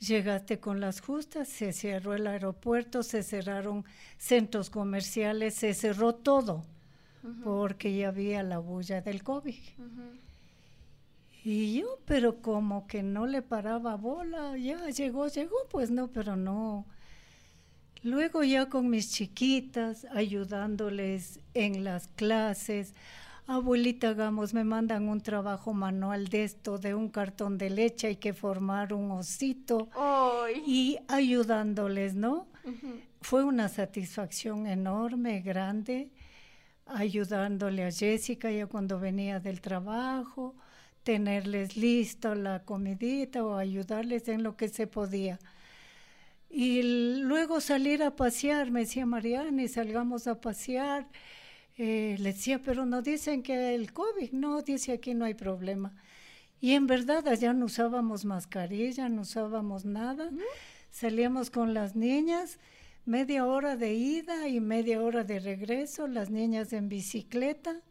Llegaste 0.00 0.60
con 0.60 0.80
las 0.80 1.02
justas, 1.02 1.46
se 1.48 1.74
cerró 1.74 2.14
el 2.14 2.26
aeropuerto, 2.26 3.02
se 3.02 3.22
cerraron 3.22 3.84
centros 4.16 4.70
comerciales, 4.70 5.54
se 5.54 5.74
cerró 5.74 6.14
todo, 6.14 6.64
porque 7.44 7.94
ya 7.94 8.08
había 8.08 8.42
la 8.42 8.58
bulla 8.58 9.02
del 9.02 9.22
COVID. 9.22 9.54
Y 11.44 11.80
yo, 11.80 11.98
pero 12.06 12.40
como 12.40 12.86
que 12.86 13.02
no 13.02 13.26
le 13.26 13.42
paraba 13.42 13.96
bola, 13.96 14.56
ya 14.56 14.88
llegó, 14.88 15.28
llegó, 15.28 15.56
pues 15.70 15.90
no, 15.90 16.08
pero 16.08 16.36
no. 16.36 16.86
Luego 18.02 18.42
ya 18.42 18.70
con 18.70 18.88
mis 18.88 19.12
chiquitas, 19.12 20.06
ayudándoles 20.14 21.40
en 21.52 21.84
las 21.84 22.08
clases, 22.08 22.94
abuelita 23.46 24.14
Gamos, 24.14 24.54
me 24.54 24.64
mandan 24.64 25.08
un 25.08 25.20
trabajo 25.20 25.72
manual 25.72 26.28
de 26.28 26.44
esto, 26.44 26.78
de 26.78 26.94
un 26.94 27.08
cartón 27.08 27.58
de 27.58 27.70
leche, 27.70 28.08
hay 28.08 28.16
que 28.16 28.32
formar 28.32 28.92
un 28.92 29.10
osito 29.10 29.88
y 30.66 30.98
ayudándoles, 31.08 32.14
¿no? 32.14 32.48
Fue 33.20 33.44
una 33.44 33.68
satisfacción 33.68 34.66
enorme, 34.66 35.40
grande, 35.40 36.10
ayudándole 36.86 37.84
a 37.84 37.90
Jessica 37.90 38.50
ya 38.50 38.66
cuando 38.66 38.98
venía 38.98 39.40
del 39.40 39.60
trabajo 39.60 40.54
tenerles 41.06 41.76
listo 41.76 42.34
la 42.34 42.64
comidita 42.64 43.44
o 43.44 43.56
ayudarles 43.56 44.26
en 44.26 44.42
lo 44.42 44.56
que 44.56 44.68
se 44.68 44.88
podía. 44.88 45.38
Y 46.50 47.20
luego 47.22 47.60
salir 47.60 48.02
a 48.02 48.16
pasear, 48.16 48.72
me 48.72 48.80
decía 48.80 49.06
Mariana, 49.06 49.68
salgamos 49.68 50.26
a 50.26 50.40
pasear. 50.40 51.06
Eh, 51.78 52.16
le 52.18 52.32
decía, 52.32 52.62
pero 52.62 52.86
no 52.86 53.02
dicen 53.02 53.42
que 53.42 53.74
el 53.74 53.92
COVID, 53.92 54.32
no, 54.32 54.62
dice 54.62 54.92
aquí 54.92 55.14
no 55.14 55.24
hay 55.24 55.34
problema. 55.34 55.94
Y 56.60 56.72
en 56.72 56.86
verdad 56.86 57.26
allá 57.28 57.52
no 57.52 57.66
usábamos 57.66 58.24
mascarilla, 58.24 59.08
no 59.08 59.22
usábamos 59.22 59.84
nada. 59.84 60.30
Salíamos 60.90 61.50
con 61.50 61.74
las 61.74 61.94
niñas, 61.96 62.58
media 63.04 63.44
hora 63.44 63.76
de 63.76 63.94
ida 63.94 64.48
y 64.48 64.60
media 64.60 65.02
hora 65.02 65.22
de 65.24 65.38
regreso, 65.38 66.06
las 66.06 66.30
niñas 66.30 66.72
en 66.72 66.88
bicicleta 66.88 67.82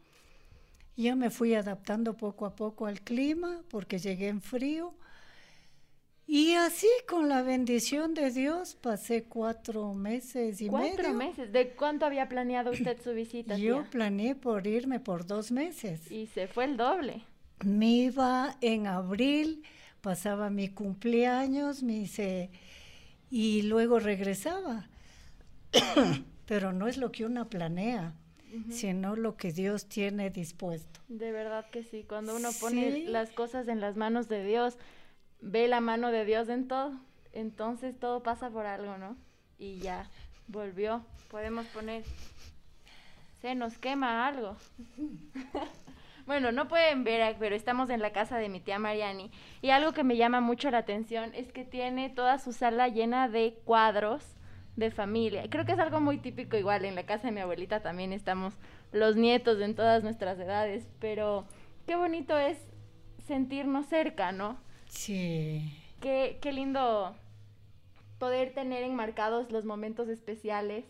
ya 0.96 1.14
me 1.14 1.30
fui 1.30 1.54
adaptando 1.54 2.16
poco 2.16 2.46
a 2.46 2.54
poco 2.56 2.86
al 2.86 3.02
clima 3.02 3.62
porque 3.68 3.98
llegué 3.98 4.28
en 4.28 4.40
frío. 4.40 4.94
Y 6.28 6.54
así, 6.54 6.88
con 7.08 7.28
la 7.28 7.42
bendición 7.42 8.12
de 8.14 8.32
Dios, 8.32 8.74
pasé 8.74 9.24
cuatro 9.24 9.94
meses 9.94 10.60
y 10.60 10.70
medio. 10.70 10.94
¿Cuatro 10.94 11.14
meses? 11.14 11.52
¿De 11.52 11.70
cuánto 11.70 12.04
había 12.04 12.28
planeado 12.28 12.72
usted 12.72 13.00
su 13.00 13.12
visita? 13.12 13.56
Yo 13.56 13.84
planeé 13.90 14.34
por 14.34 14.66
irme 14.66 14.98
por 14.98 15.26
dos 15.26 15.52
meses. 15.52 16.10
Y 16.10 16.26
se 16.26 16.48
fue 16.48 16.64
el 16.64 16.76
doble. 16.76 17.22
Me 17.64 17.86
iba 17.86 18.56
en 18.60 18.88
abril, 18.88 19.62
pasaba 20.00 20.50
mi 20.50 20.68
cumpleaños, 20.68 21.84
me 21.84 22.08
y 23.30 23.62
luego 23.62 24.00
regresaba. 24.00 24.88
Pero 26.46 26.72
no 26.72 26.88
es 26.88 26.96
lo 26.96 27.12
que 27.12 27.24
una 27.24 27.48
planea 27.48 28.14
sino 28.70 29.16
lo 29.16 29.36
que 29.36 29.52
Dios 29.52 29.86
tiene 29.86 30.30
dispuesto. 30.30 31.00
De 31.08 31.32
verdad 31.32 31.68
que 31.70 31.82
sí, 31.82 32.04
cuando 32.08 32.36
uno 32.36 32.50
pone 32.60 33.04
las 33.04 33.30
cosas 33.30 33.68
en 33.68 33.80
las 33.80 33.96
manos 33.96 34.28
de 34.28 34.44
Dios, 34.44 34.78
ve 35.40 35.68
la 35.68 35.80
mano 35.80 36.10
de 36.10 36.24
Dios 36.24 36.48
en 36.48 36.68
todo, 36.68 36.92
entonces 37.32 37.98
todo 37.98 38.22
pasa 38.22 38.50
por 38.50 38.66
algo, 38.66 38.98
¿no? 38.98 39.16
Y 39.58 39.78
ya, 39.78 40.08
volvió, 40.48 41.04
podemos 41.30 41.66
poner, 41.66 42.04
se 43.40 43.54
nos 43.54 43.78
quema 43.78 44.26
algo. 44.26 44.56
bueno, 46.26 46.52
no 46.52 46.68
pueden 46.68 47.04
ver, 47.04 47.36
pero 47.38 47.54
estamos 47.54 47.90
en 47.90 48.00
la 48.00 48.12
casa 48.12 48.38
de 48.38 48.48
mi 48.48 48.60
tía 48.60 48.78
Mariani 48.78 49.30
y 49.62 49.70
algo 49.70 49.92
que 49.92 50.04
me 50.04 50.16
llama 50.16 50.40
mucho 50.40 50.70
la 50.70 50.78
atención 50.78 51.32
es 51.34 51.52
que 51.52 51.64
tiene 51.64 52.10
toda 52.10 52.38
su 52.38 52.52
sala 52.52 52.88
llena 52.88 53.28
de 53.28 53.58
cuadros 53.64 54.36
de 54.76 54.90
familia. 54.90 55.44
Creo 55.48 55.64
que 55.64 55.72
es 55.72 55.78
algo 55.78 56.00
muy 56.00 56.18
típico 56.18 56.56
igual, 56.56 56.84
en 56.84 56.94
la 56.94 57.06
casa 57.06 57.28
de 57.28 57.32
mi 57.32 57.40
abuelita 57.40 57.80
también 57.80 58.12
estamos 58.12 58.54
los 58.92 59.16
nietos 59.16 59.60
en 59.60 59.74
todas 59.74 60.02
nuestras 60.02 60.38
edades, 60.38 60.88
pero 61.00 61.46
qué 61.86 61.96
bonito 61.96 62.36
es 62.36 62.58
sentirnos 63.26 63.86
cerca, 63.86 64.32
¿no? 64.32 64.58
Sí. 64.88 65.72
Qué, 66.00 66.38
qué 66.40 66.52
lindo 66.52 67.14
poder 68.18 68.52
tener 68.54 68.82
enmarcados 68.82 69.50
los 69.50 69.64
momentos 69.64 70.08
especiales. 70.08 70.84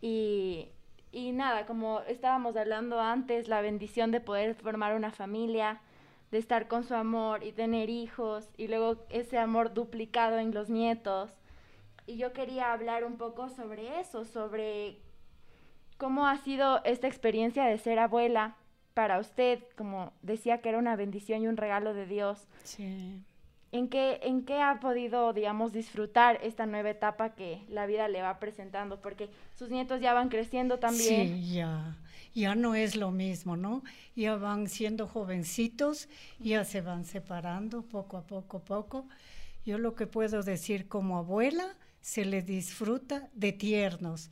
Y, 0.00 0.68
y 1.12 1.32
nada, 1.32 1.66
como 1.66 2.00
estábamos 2.02 2.56
hablando 2.56 3.00
antes, 3.00 3.48
la 3.48 3.60
bendición 3.60 4.10
de 4.10 4.20
poder 4.20 4.54
formar 4.54 4.94
una 4.94 5.10
familia, 5.10 5.80
de 6.30 6.38
estar 6.38 6.68
con 6.68 6.84
su 6.84 6.94
amor 6.94 7.44
y 7.44 7.52
tener 7.52 7.88
hijos 7.88 8.48
y 8.56 8.68
luego 8.68 9.06
ese 9.10 9.38
amor 9.38 9.72
duplicado 9.72 10.38
en 10.38 10.52
los 10.52 10.68
nietos. 10.68 11.30
Y 12.06 12.16
yo 12.16 12.32
quería 12.32 12.72
hablar 12.72 13.04
un 13.04 13.16
poco 13.16 13.48
sobre 13.48 14.00
eso, 14.00 14.24
sobre 14.24 14.98
cómo 15.96 16.26
ha 16.26 16.36
sido 16.38 16.84
esta 16.84 17.06
experiencia 17.06 17.64
de 17.64 17.78
ser 17.78 17.98
abuela 17.98 18.56
para 18.96 19.18
usted, 19.18 19.58
como 19.76 20.14
decía 20.22 20.62
que 20.62 20.70
era 20.70 20.78
una 20.78 20.96
bendición 20.96 21.42
y 21.42 21.48
un 21.48 21.58
regalo 21.58 21.92
de 21.92 22.06
Dios. 22.06 22.38
Sí. 22.64 23.20
¿En 23.70 23.88
qué, 23.88 24.20
¿En 24.22 24.46
qué 24.46 24.62
ha 24.62 24.80
podido, 24.80 25.34
digamos, 25.34 25.74
disfrutar 25.74 26.40
esta 26.42 26.64
nueva 26.64 26.88
etapa 26.88 27.34
que 27.34 27.60
la 27.68 27.84
vida 27.84 28.08
le 28.08 28.22
va 28.22 28.38
presentando? 28.38 29.02
Porque 29.02 29.28
sus 29.54 29.68
nietos 29.68 30.00
ya 30.00 30.14
van 30.14 30.30
creciendo 30.30 30.78
también. 30.78 31.28
Sí, 31.28 31.52
ya. 31.52 31.98
Ya 32.32 32.54
no 32.54 32.74
es 32.74 32.96
lo 32.96 33.10
mismo, 33.10 33.58
¿no? 33.58 33.82
Ya 34.14 34.36
van 34.36 34.66
siendo 34.66 35.06
jovencitos, 35.06 36.08
ya 36.38 36.64
se 36.64 36.80
van 36.80 37.04
separando 37.04 37.82
poco 37.82 38.16
a 38.16 38.22
poco, 38.22 38.60
poco. 38.60 39.06
Yo 39.66 39.76
lo 39.76 39.94
que 39.94 40.06
puedo 40.06 40.42
decir 40.42 40.88
como 40.88 41.18
abuela 41.18 41.76
se 42.00 42.24
le 42.24 42.40
disfruta 42.40 43.28
de 43.34 43.52
tiernos. 43.52 44.30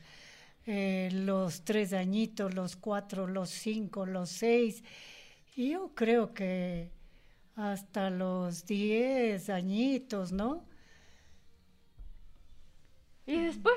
Eh, 0.66 1.10
los 1.12 1.62
tres 1.64 1.92
añitos, 1.92 2.54
los 2.54 2.76
cuatro, 2.76 3.26
los 3.26 3.50
cinco, 3.50 4.06
los 4.06 4.30
seis. 4.30 4.82
Y 5.56 5.70
yo 5.72 5.92
creo 5.94 6.34
que 6.34 6.90
hasta 7.56 8.10
los 8.10 8.66
diez 8.66 9.50
añitos, 9.50 10.32
¿no? 10.32 10.64
¿Y 13.26 13.40
después? 13.40 13.74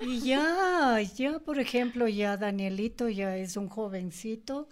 Y 0.00 0.20
ya, 0.20 1.00
ya, 1.00 1.38
por 1.40 1.58
ejemplo, 1.58 2.08
ya 2.08 2.36
Danielito 2.36 3.08
ya 3.08 3.36
es 3.36 3.56
un 3.56 3.68
jovencito, 3.68 4.68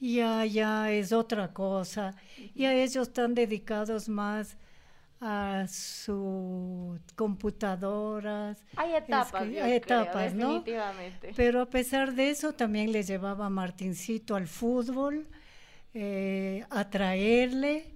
ya, 0.00 0.44
ya 0.46 0.90
es 0.92 1.12
otra 1.12 1.52
cosa. 1.52 2.16
Ya 2.54 2.74
ellos 2.74 3.08
están 3.08 3.34
dedicados 3.34 4.08
más 4.08 4.56
a 5.24 5.68
sus 5.68 7.00
computadoras. 7.14 8.58
Hay 8.74 8.92
etapas, 8.96 9.42
hay 9.42 9.72
etapas, 9.72 10.34
¿no? 10.34 10.54
Definitivamente. 10.54 11.32
Pero 11.36 11.60
a 11.60 11.66
pesar 11.66 12.14
de 12.14 12.30
eso, 12.30 12.54
también 12.54 12.90
le 12.90 13.04
llevaba 13.04 13.46
a 13.46 13.48
Martincito 13.48 14.34
al 14.34 14.48
fútbol, 14.48 15.28
eh, 15.94 16.66
a 16.70 16.90
traerle, 16.90 17.92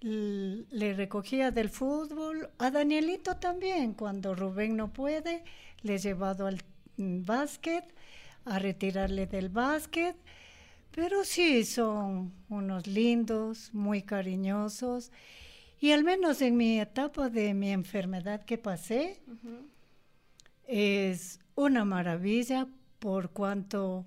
le 0.00 0.94
recogía 0.94 1.52
del 1.52 1.68
fútbol, 1.68 2.50
a 2.58 2.72
Danielito 2.72 3.36
también, 3.36 3.94
cuando 3.94 4.34
Rubén 4.34 4.76
no 4.76 4.92
puede, 4.92 5.44
le 5.82 5.94
he 5.94 5.98
llevado 5.98 6.48
al 6.48 6.60
mm, 6.96 7.24
básquet, 7.24 7.84
a 8.44 8.58
retirarle 8.58 9.28
del 9.28 9.50
básquet. 9.50 10.16
Pero 10.90 11.22
sí, 11.22 11.64
son 11.64 12.32
unos 12.48 12.88
lindos, 12.88 13.72
muy 13.72 14.02
cariñosos 14.02 15.12
y 15.80 15.92
al 15.92 16.04
menos 16.04 16.42
en 16.42 16.56
mi 16.56 16.80
etapa 16.80 17.28
de 17.28 17.54
mi 17.54 17.70
enfermedad 17.70 18.44
que 18.44 18.58
pasé, 18.58 19.20
es 20.66 21.40
una 21.54 21.84
maravilla 21.84 22.66
por 22.98 23.30
cuanto 23.30 24.06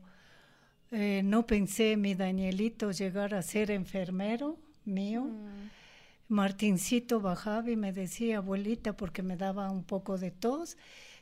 eh, 0.91 1.21
no 1.23 1.47
pensé 1.47 1.95
mi 1.95 2.15
Danielito 2.15 2.91
llegar 2.91 3.33
a 3.33 3.41
ser 3.41 3.71
enfermero 3.71 4.57
mío. 4.83 5.23
Mm. 5.23 5.69
Martincito 6.27 7.21
bajaba 7.21 7.69
y 7.69 7.75
me 7.75 7.93
decía, 7.93 8.37
abuelita, 8.37 8.95
porque 8.95 9.23
me 9.23 9.37
daba 9.37 9.71
un 9.71 9.83
poco 9.83 10.17
de 10.17 10.31
tos, 10.31 10.77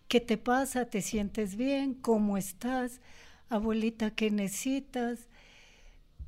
¿qué 0.07 0.19
te 0.19 0.37
pasa? 0.37 0.85
¿Te 0.85 1.01
sientes 1.01 1.55
bien? 1.55 1.93
¿Cómo 1.95 2.37
estás? 2.37 3.01
Abuelita, 3.49 4.11
¿qué 4.11 4.31
necesitas? 4.31 5.27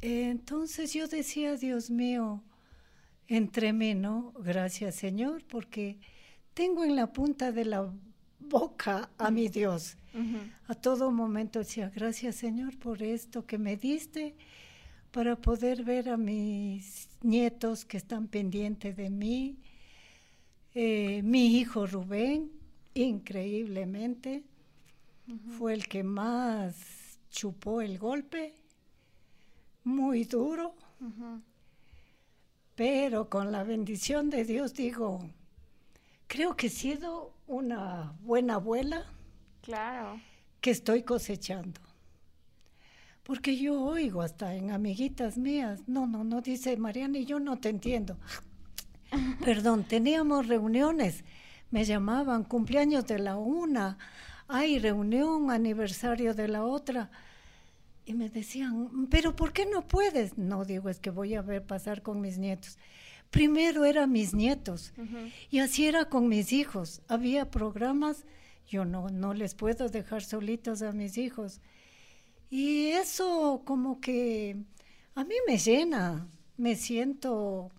entonces 0.04 0.94
yo 0.94 1.08
decía, 1.08 1.58
Dios 1.58 1.92
mío, 1.92 2.42
entre 3.32 3.72
mí, 3.72 3.94
¿no? 3.94 4.34
Gracias 4.40 4.96
Señor, 4.96 5.42
porque 5.48 5.98
tengo 6.54 6.84
en 6.84 6.98
la 6.98 7.14
punta 7.14 7.54
de 7.54 7.64
la 7.64 7.90
boca 8.40 9.10
a 9.18 9.32
mi 9.32 9.48
Dios. 9.48 9.96
A 10.68 10.76
todo 10.76 11.10
momento 11.12 11.60
decía, 11.60 11.90
gracias 11.96 12.36
Señor 12.36 12.78
por 12.78 13.02
esto 13.02 13.46
que 13.46 13.58
me 13.58 13.78
diste 13.78 14.36
para 15.12 15.38
poder 15.38 15.86
ver 15.86 16.10
a 16.10 16.18
mis 16.18 17.08
nietos 17.22 17.86
que 17.86 17.96
están 17.96 18.28
pendientes 18.28 18.98
de 18.98 19.10
mí. 19.10 19.56
Eh, 20.76 21.22
mi 21.24 21.58
hijo 21.58 21.88
Rubén, 21.88 22.52
increíblemente, 22.94 24.44
fue 25.58 25.74
el 25.74 25.88
que 25.88 26.04
más 26.04 26.76
chupó 27.30 27.80
el 27.80 27.98
golpe, 27.98 28.54
muy 29.86 30.26
duro. 30.26 30.76
Pero 32.82 33.30
con 33.30 33.52
la 33.52 33.64
bendición 33.64 34.32
de 34.32 34.44
Dios 34.44 34.74
digo, 34.74 35.20
creo 36.26 36.56
que 36.58 36.66
he 36.66 36.70
sido 36.72 37.32
una 37.46 38.16
buena 38.24 38.56
abuela. 38.56 39.06
Claro. 39.62 40.20
que 40.62 40.72
estoy 40.72 41.04
cosechando. 41.04 41.80
Porque 43.22 43.56
yo 43.56 43.80
oigo 43.80 44.24
hasta 44.24 44.56
en 44.56 44.72
amiguitas 44.72 45.38
mías, 45.38 45.82
no, 45.86 46.08
no, 46.08 46.24
no, 46.24 46.42
dice 46.42 46.76
Mariana, 46.76 47.20
y 47.20 47.26
yo 47.26 47.40
no 47.40 47.60
te 47.60 47.70
entiendo. 47.70 48.18
Perdón, 49.46 49.84
teníamos 49.84 50.48
reuniones, 50.48 51.24
me 51.70 51.86
llamaban 51.86 52.44
cumpleaños 52.44 53.06
de 53.06 53.20
la 53.20 53.38
una, 53.38 54.00
hay 54.48 54.80
reunión, 54.80 55.52
aniversario 55.52 56.34
de 56.34 56.48
la 56.48 56.64
otra. 56.64 57.12
Y 58.06 58.14
me 58.14 58.30
decían, 58.30 59.08
pero 59.10 59.36
¿por 59.36 59.54
qué 59.54 59.66
no 59.66 59.88
puedes? 59.88 60.38
No, 60.38 60.66
digo, 60.66 60.90
es 60.90 61.00
que 61.00 61.10
voy 61.10 61.36
a 61.36 61.42
ver 61.42 61.66
pasar 61.66 62.02
con 62.02 62.20
mis 62.20 62.38
nietos. 62.38 62.78
Primero 63.30 63.86
eran 63.86 64.12
mis 64.12 64.34
nietos 64.34 64.94
y 65.50 65.60
así 65.60 65.86
era 65.86 66.06
con 66.10 66.28
mis 66.28 66.52
hijos. 66.52 67.02
Había 67.08 67.50
programas, 67.50 68.26
yo 68.68 68.84
no, 68.84 69.10
no 69.10 69.34
les 69.34 69.56
puedo 69.56 69.88
dejar 69.88 70.24
solitos 70.24 70.82
a 70.82 70.92
mis 70.92 71.18
hijos. 71.18 71.62
Y 72.50 72.88
eso 72.88 73.62
como 73.64 74.02
que 74.02 74.58
a 75.16 75.24
mí 75.24 75.36
me 75.48 75.58
llena, 75.58 76.28
me 76.58 76.76
siento 76.76 77.72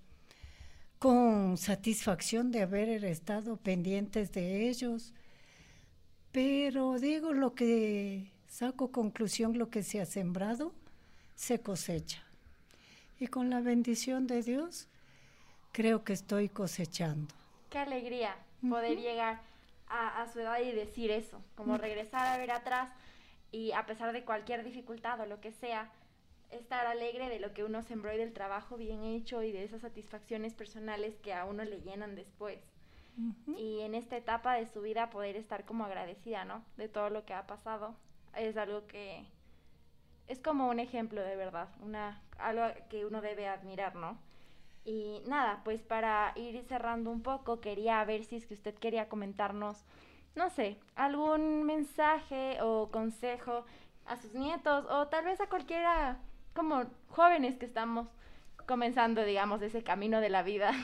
con 0.99 1.59
satisfacción 1.59 2.51
de 2.51 2.63
haber 2.63 3.05
estado 3.05 3.59
pendientes 3.59 4.33
de 4.33 4.71
ellos, 4.71 5.13
pero 6.31 6.99
digo 6.99 7.35
lo 7.35 7.55
que 7.55 8.32
saco 8.53 8.93
conclusión, 8.93 9.57
lo 9.57 9.71
que 9.71 9.83
se 9.83 10.03
ha 10.03 10.05
sembrado, 10.05 10.75
se 11.35 11.63
cosecha. 11.63 12.23
Y 13.19 13.29
con 13.29 13.49
la 13.49 13.63
bendición 13.63 14.27
de 14.27 14.43
Dios, 14.43 14.89
creo 15.73 16.05
que 16.05 16.13
estoy 16.13 16.51
cosechando. 16.51 17.35
Qué 17.71 17.79
alegría 17.79 18.37
poder 18.69 19.01
llegar 19.01 19.41
a, 19.89 20.27
su 20.31 20.41
edad 20.41 20.61
y 20.61 20.71
decir 20.71 21.11
eso, 21.11 21.41
como 21.55 21.79
regresar 21.79 22.27
a 22.27 22.37
ver 22.37 22.51
atrás 22.51 22.91
y 23.51 23.73
a 23.73 23.87
pesar 23.87 24.13
de 24.13 24.25
cualquier 24.25 24.65
dificultad 24.65 25.19
o 25.21 25.27
lo 25.27 25.41
que 25.41 25.53
sea, 25.53 25.91
estar 26.51 26.87
alegre 26.87 27.31
de 27.31 27.41
lo 27.41 27.55
que 27.55 27.65
uno 27.65 27.83
sembró 27.83 28.13
y 28.13 28.19
del 28.19 28.35
trabajo 28.35 28.77
bien 28.77 29.03
hecho 29.03 29.43
y 29.43 29.53
de 29.53 29.65
esas 29.65 29.81
satisfacciones 29.81 30.53
personales 30.53 31.19
que 31.21 31.33
a 31.33 31.47
uno 31.47 31.65
le 31.65 31.81
llenan 31.81 32.17
después. 32.17 32.59
Y 33.57 33.81
en 33.81 33.95
esta 33.95 34.17
etapa 34.17 34.55
de 34.55 34.67
su 34.67 34.83
vida 34.83 35.09
poder 35.09 35.37
estar 35.37 35.65
como 35.65 35.87
agradecida, 35.87 36.45
¿no? 36.45 36.63
De 36.77 36.89
todo 36.89 37.09
lo 37.09 37.25
que 37.25 37.33
ha 37.33 37.47
pasado. 37.47 37.97
Es 38.37 38.57
algo 38.57 38.87
que 38.87 39.25
es 40.29 40.39
como 40.41 40.69
un 40.69 40.81
ejemplo 40.81 41.23
de 41.23 41.37
verdad, 41.37 41.69
una, 41.81 42.21
algo 42.39 42.65
que 42.89 43.05
uno 43.05 43.21
debe 43.21 43.49
admirar, 43.49 43.95
¿no? 43.95 44.19
Y 44.85 45.23
nada, 45.27 45.61
pues 45.65 45.83
para 45.83 46.33
ir 46.37 46.63
cerrando 46.65 47.11
un 47.11 47.23
poco, 47.23 47.61
quería 47.61 48.05
ver 48.05 48.25
si 48.25 48.37
es 48.37 48.47
que 48.47 48.55
usted 48.55 48.75
quería 48.75 49.09
comentarnos 49.09 49.85
no 50.35 50.51
sé, 50.51 50.79
algún 50.97 51.65
mensaje 51.65 52.59
o 52.63 52.91
consejo 52.91 53.65
a 54.07 54.17
sus 54.17 54.35
nietos 54.35 54.87
o 54.89 55.09
tal 55.09 55.25
vez 55.25 55.41
a 55.41 55.49
cualquiera, 55.49 56.19
como 56.55 56.85
jóvenes 57.09 57.57
que 57.57 57.67
estamos 57.67 58.09
comenzando, 58.67 59.25
digamos, 59.25 59.63
ese 59.63 59.83
camino 59.83 60.21
de 60.21 60.31
la 60.31 60.43
vida. 60.43 60.73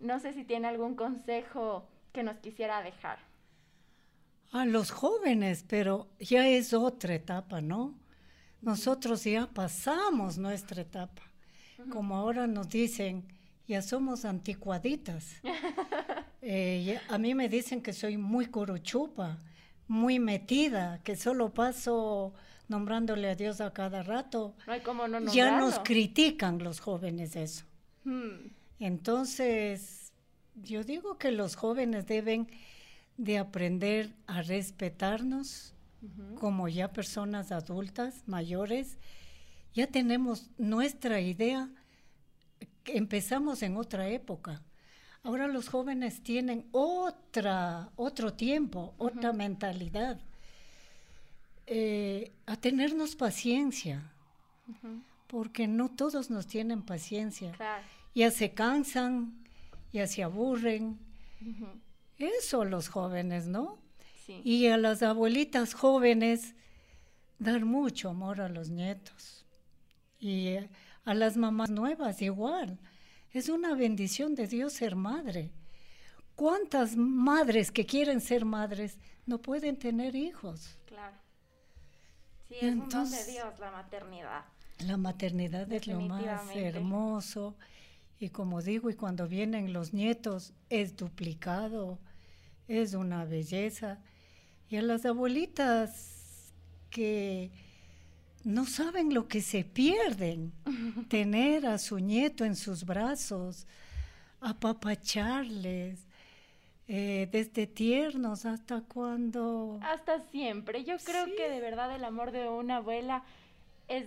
No 0.00 0.18
sé 0.18 0.32
si 0.32 0.44
tiene 0.46 0.66
algún 0.66 0.94
consejo 0.94 1.86
que 2.14 2.22
nos 2.22 2.38
quisiera 2.38 2.82
dejar. 2.82 3.18
A 4.52 4.64
los 4.64 4.90
jóvenes, 4.90 5.64
pero 5.66 6.08
ya 6.18 6.48
es 6.48 6.72
otra 6.72 7.14
etapa, 7.14 7.60
¿no? 7.60 7.94
Nosotros 8.62 9.24
ya 9.24 9.46
pasamos 9.46 10.38
nuestra 10.38 10.82
etapa. 10.82 11.22
Como 11.90 12.16
ahora 12.16 12.46
nos 12.46 12.68
dicen, 12.68 13.26
ya 13.66 13.82
somos 13.82 14.24
anticuaditas. 14.24 15.36
Eh, 16.42 16.98
a 17.10 17.18
mí 17.18 17.34
me 17.34 17.50
dicen 17.50 17.82
que 17.82 17.92
soy 17.92 18.16
muy 18.16 18.46
curuchupa, 18.46 19.36
muy 19.88 20.18
metida, 20.18 20.98
que 21.04 21.14
solo 21.14 21.52
paso 21.52 22.32
nombrándole 22.66 23.28
a 23.28 23.34
Dios 23.34 23.60
a 23.60 23.74
cada 23.74 24.02
rato. 24.02 24.54
No 24.66 25.32
ya 25.34 25.58
nos 25.58 25.80
critican 25.80 26.58
los 26.64 26.80
jóvenes 26.80 27.36
eso. 27.36 27.66
Hmm. 28.04 28.52
Entonces, 28.78 30.12
yo 30.54 30.82
digo 30.82 31.18
que 31.18 31.30
los 31.30 31.56
jóvenes 31.56 32.06
deben 32.06 32.48
de 33.20 33.36
aprender 33.36 34.14
a 34.26 34.40
respetarnos 34.40 35.74
como 36.38 36.68
ya 36.68 36.90
personas 36.90 37.52
adultas, 37.52 38.22
mayores. 38.26 38.96
Ya 39.74 39.86
tenemos 39.86 40.48
nuestra 40.56 41.20
idea, 41.20 41.68
empezamos 42.86 43.62
en 43.62 43.76
otra 43.76 44.08
época. 44.08 44.62
Ahora 45.22 45.48
los 45.48 45.68
jóvenes 45.68 46.22
tienen 46.22 46.64
otra, 46.72 47.90
otro 47.96 48.32
tiempo, 48.32 48.94
otra 48.96 49.34
mentalidad. 49.34 50.18
Eh, 51.66 52.32
a 52.46 52.56
tenernos 52.56 53.16
paciencia, 53.16 54.10
porque 55.26 55.68
no 55.68 55.90
todos 55.90 56.30
nos 56.30 56.46
tienen 56.46 56.82
paciencia. 56.82 57.52
Ya 58.14 58.30
se 58.30 58.54
cansan, 58.54 59.44
ya 59.92 60.06
se 60.06 60.22
aburren. 60.22 60.98
Eso 62.20 62.64
los 62.64 62.88
jóvenes, 62.88 63.48
¿no? 63.48 63.78
Y 64.44 64.66
a 64.68 64.76
las 64.76 65.02
abuelitas 65.02 65.74
jóvenes, 65.74 66.54
dar 67.38 67.64
mucho 67.64 68.10
amor 68.10 68.40
a 68.40 68.48
los 68.48 68.68
nietos. 68.68 69.44
Y 70.20 70.56
a 71.04 71.14
las 71.14 71.36
mamás 71.36 71.70
nuevas 71.70 72.22
igual 72.22 72.78
es 73.32 73.48
una 73.48 73.74
bendición 73.74 74.34
de 74.34 74.46
Dios 74.46 74.74
ser 74.74 74.94
madre. 74.96 75.50
¿Cuántas 76.36 76.96
madres 76.96 77.72
que 77.72 77.86
quieren 77.86 78.20
ser 78.20 78.44
madres 78.44 78.98
no 79.26 79.40
pueden 79.40 79.76
tener 79.78 80.14
hijos? 80.14 80.78
Claro. 80.86 81.16
Sí, 82.48 82.56
es 82.60 82.72
un 82.74 82.88
don 82.88 83.10
de 83.10 83.24
Dios 83.24 83.58
la 83.58 83.70
maternidad. 83.70 84.44
La 84.86 84.96
maternidad 84.96 85.72
es 85.72 85.86
lo 85.86 86.00
más 86.00 86.54
hermoso. 86.54 87.56
Y 88.18 88.28
como 88.28 88.60
digo, 88.60 88.90
y 88.90 88.94
cuando 88.94 89.26
vienen 89.26 89.72
los 89.72 89.94
nietos, 89.94 90.52
es 90.68 90.96
duplicado, 90.96 91.98
es 92.70 92.94
una 92.94 93.24
belleza. 93.24 93.98
Y 94.68 94.76
a 94.76 94.82
las 94.82 95.04
abuelitas 95.04 96.54
que 96.88 97.50
no 98.44 98.64
saben 98.64 99.12
lo 99.12 99.26
que 99.26 99.40
se 99.40 99.64
pierden. 99.64 100.52
Tener 101.08 101.66
a 101.66 101.78
su 101.78 101.98
nieto 101.98 102.44
en 102.44 102.54
sus 102.54 102.84
brazos, 102.84 103.66
apapacharles, 104.40 106.06
eh, 106.86 107.28
desde 107.32 107.66
tiernos 107.66 108.46
hasta 108.46 108.82
cuando... 108.82 109.80
Hasta 109.82 110.20
siempre. 110.30 110.84
Yo 110.84 110.96
creo 110.98 111.26
que 111.36 111.48
de 111.48 111.60
verdad 111.60 111.94
el 111.94 112.04
amor 112.04 112.30
de 112.30 112.48
una 112.48 112.76
abuela 112.76 113.24
es... 113.88 114.06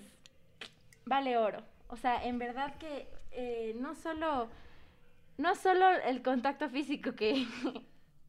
vale 1.06 1.38
oro. 1.38 1.64
O 1.90 1.98
sea, 1.98 2.24
en 2.24 2.40
verdad 2.40 2.78
que 2.78 3.10
eh, 3.32 3.76
no 3.78 3.94
solo... 3.96 4.50
No 5.38 5.56
solo 5.56 5.90
el 5.90 6.22
contacto 6.22 6.70
físico 6.70 7.14
que 7.14 7.46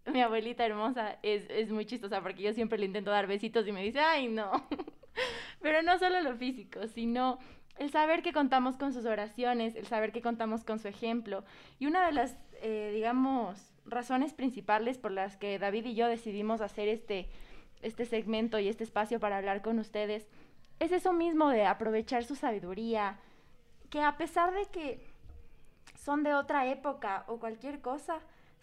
mi 0.07 0.21
abuelita 0.21 0.65
hermosa 0.65 1.19
es, 1.23 1.49
es 1.49 1.71
muy 1.71 1.87
chistosa 1.87 2.21
porque 2.21 2.43
yo 2.43 2.53
siempre 2.53 2.79
le 2.79 2.87
intento 2.87 3.11
dar 3.11 3.27
besitos 3.27 3.67
y 3.67 3.73
me 3.73 3.83
dice, 3.83 4.01
ay 4.01 4.29
no. 4.29 4.67
Pero 5.61 5.83
no 5.83 5.99
solo 5.99 6.21
lo 6.21 6.37
físico, 6.37 6.87
sino 6.89 7.39
el 7.79 7.91
saber 7.91 8.23
que 8.23 8.33
contamos 8.33 8.77
con 8.77 8.93
sus 8.93 9.05
oraciones, 9.07 9.75
el 9.77 9.87
saber 9.87 10.13
que 10.13 10.23
contamos 10.23 10.65
con 10.65 10.79
su 10.79 10.89
ejemplo. 10.89 11.45
Y 11.79 11.87
una 11.87 12.07
de 12.07 12.13
las, 12.13 12.37
eh, 12.63 12.91
digamos, 12.93 13.73
razones 13.87 14.33
principales 14.35 14.99
por 14.99 15.11
las 15.11 15.37
que 15.37 15.59
David 15.59 15.87
y 15.87 15.95
yo 15.95 16.07
decidimos 16.07 16.61
hacer 16.61 16.89
este, 16.89 17.29
este 17.83 18.05
segmento 18.05 18.59
y 18.59 18.69
este 18.69 18.85
espacio 18.85 19.21
para 19.21 19.39
hablar 19.39 19.63
con 19.63 19.79
ustedes 19.79 20.29
es 20.81 20.93
eso 20.93 21.13
mismo 21.13 21.49
de 21.49 21.67
aprovechar 21.67 22.25
su 22.25 22.35
sabiduría, 22.35 23.19
que 23.91 24.03
a 24.03 24.17
pesar 24.17 24.53
de 24.53 24.67
que 24.67 25.07
son 25.95 26.23
de 26.23 26.35
otra 26.35 26.67
época 26.67 27.25
o 27.29 27.39
cualquier 27.39 27.81
cosa, 27.81 28.21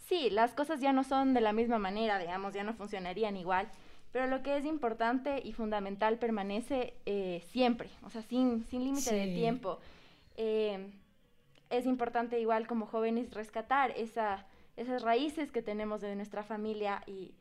sí, 0.07 0.29
las 0.29 0.53
cosas 0.53 0.81
ya 0.81 0.93
no 0.93 1.03
son 1.03 1.33
de 1.33 1.41
la 1.41 1.53
misma 1.53 1.79
manera, 1.79 2.19
digamos, 2.19 2.53
ya 2.53 2.63
no 2.63 2.73
funcionarían 2.73 3.37
igual 3.37 3.69
pero 4.11 4.27
lo 4.27 4.43
que 4.43 4.57
es 4.57 4.65
importante 4.65 5.41
y 5.43 5.53
fundamental 5.53 6.17
permanece 6.17 6.95
eh, 7.05 7.41
siempre, 7.51 7.89
o 8.03 8.09
sea, 8.09 8.21
sin, 8.21 8.65
sin 8.65 8.83
límite 8.83 9.13
de 9.13 9.27
tiempo. 9.27 9.79
Eh, 10.35 10.91
es 11.69 11.85
importante 11.85 12.39
igual 12.39 12.67
como 12.67 12.85
jóvenes 12.85 13.33
rescatar 13.33 13.91
esa, 13.91 14.45
esas 14.75 15.01
raíces 15.01 15.51
que 15.51 15.61
tenemos 15.61 16.01
de 16.01 16.15
nuestra 16.15 16.43
familia 16.43 17.03
y 17.07 17.33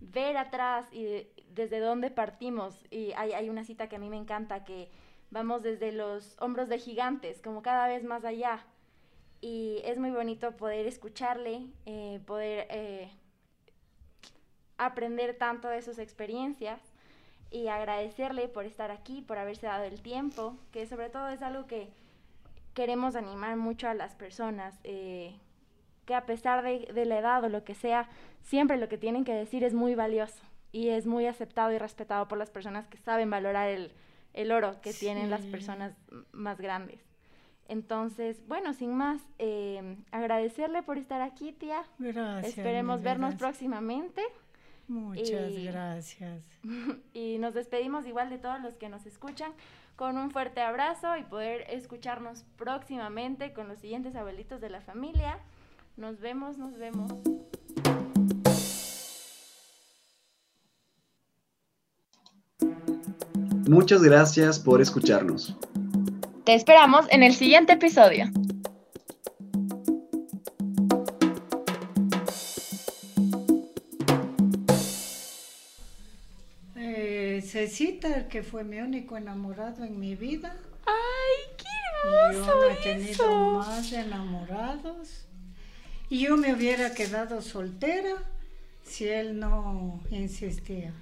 ver 0.00 0.36
atrás 0.36 0.92
y 0.92 1.28
desde 1.50 1.78
dónde 1.78 2.10
partimos. 2.10 2.74
Y 2.90 3.12
hay, 3.12 3.32
hay 3.32 3.48
una 3.48 3.62
cita 3.62 3.88
que 3.88 3.94
a 3.94 4.00
mí 4.00 4.10
me 4.10 4.16
encanta, 4.16 4.64
que 4.64 4.90
vamos 5.30 5.62
desde 5.62 5.92
los 5.92 6.36
hombros 6.40 6.68
de 6.68 6.78
gigantes, 6.78 7.40
como 7.40 7.62
cada 7.62 7.86
vez 7.86 8.02
más 8.02 8.24
allá. 8.24 8.66
Y 9.40 9.80
es 9.84 9.98
muy 9.98 10.10
bonito 10.10 10.56
poder 10.56 10.86
escucharle, 10.86 11.66
eh, 11.84 12.20
poder 12.26 12.66
aprender 14.78 15.36
tanto 15.36 15.68
de 15.68 15.82
sus 15.82 15.98
experiencias 15.98 16.80
y 17.50 17.68
agradecerle 17.68 18.48
por 18.48 18.64
estar 18.64 18.90
aquí, 18.90 19.22
por 19.22 19.38
haberse 19.38 19.66
dado 19.66 19.84
el 19.84 20.00
tiempo, 20.00 20.56
que 20.72 20.86
sobre 20.86 21.08
todo 21.08 21.28
es 21.28 21.42
algo 21.42 21.66
que 21.66 21.88
queremos 22.74 23.16
animar 23.16 23.56
mucho 23.56 23.88
a 23.88 23.94
las 23.94 24.14
personas, 24.14 24.78
eh, 24.84 25.34
que 26.04 26.14
a 26.14 26.26
pesar 26.26 26.62
de, 26.62 26.90
de, 26.92 27.06
la 27.06 27.18
edad 27.18 27.44
o 27.44 27.48
lo 27.48 27.64
que 27.64 27.74
sea, 27.74 28.08
siempre 28.42 28.76
lo 28.76 28.88
que 28.88 28.98
tienen 28.98 29.24
que 29.24 29.32
decir 29.32 29.64
es 29.64 29.74
muy 29.74 29.94
valioso 29.94 30.42
y 30.72 30.90
es 30.90 31.06
muy 31.06 31.26
aceptado 31.26 31.72
y 31.72 31.78
respetado 31.78 32.28
por 32.28 32.38
las 32.38 32.50
personas 32.50 32.86
que 32.86 32.98
saben 32.98 33.30
valorar 33.30 33.68
el, 33.68 33.92
el 34.34 34.52
oro 34.52 34.80
que 34.82 34.92
tienen 34.92 35.30
las 35.30 35.40
personas 35.42 35.94
más 36.32 36.58
grandes. 36.58 37.05
Entonces, 37.68 38.36
bueno, 38.46 38.72
sin 38.74 38.94
más, 38.94 39.20
eh, 39.38 39.96
agradecerle 40.12 40.82
por 40.82 40.98
estar 40.98 41.20
aquí, 41.20 41.52
tía. 41.52 41.82
Gracias. 41.98 42.56
Esperemos 42.56 43.02
vernos 43.02 43.34
próximamente 43.34 44.22
Muchas 44.88 45.50
y- 45.50 45.64
gracias. 45.66 46.44
y 47.12 47.38
nos 47.38 47.54
despedimos 47.54 48.06
igual 48.06 48.30
de 48.30 48.38
todos 48.38 48.60
los 48.60 48.76
que 48.76 48.88
nos 48.88 49.04
escuchan 49.06 49.52
con 49.96 50.16
un 50.18 50.30
fuerte 50.30 50.60
abrazo 50.60 51.16
y 51.16 51.22
poder 51.24 51.64
escucharnos 51.70 52.44
próximamente 52.56 53.52
con 53.52 53.66
los 53.68 53.78
siguientes 53.80 54.14
abuelitos 54.14 54.60
de 54.60 54.70
la 54.70 54.80
familia. 54.80 55.38
Nos 55.96 56.20
vemos, 56.20 56.58
nos 56.58 56.76
vemos. 56.78 57.12
Muchas 63.68 64.02
gracias 64.02 64.58
por 64.58 64.80
escucharnos. 64.80 65.56
Te 66.46 66.54
esperamos 66.54 67.04
en 67.10 67.22
el 67.22 67.34
siguiente 67.34 67.74
episodio. 67.74 68.30
Eh, 76.76 77.42
Cecita, 77.44 78.28
que 78.28 78.42
fue 78.42 78.64
mi 78.64 78.78
único 78.78 79.16
enamorado 79.16 79.84
en 79.84 79.98
mi 79.98 80.14
vida. 80.14 80.56
¡Ay, 80.86 81.56
qué 81.56 81.64
Yo 82.04 82.44
hermoso 82.44 82.60
no 82.60 82.70
he 82.70 82.76
tenido 82.76 83.10
eso! 83.10 83.52
más 83.58 83.92
enamorados. 83.92 85.26
Y 86.08 86.20
yo 86.20 86.36
me 86.36 86.54
hubiera 86.54 86.94
quedado 86.94 87.40
soltera 87.42 88.14
si 88.84 89.08
él 89.08 89.38
no 89.40 90.00
insistía. 90.10 90.92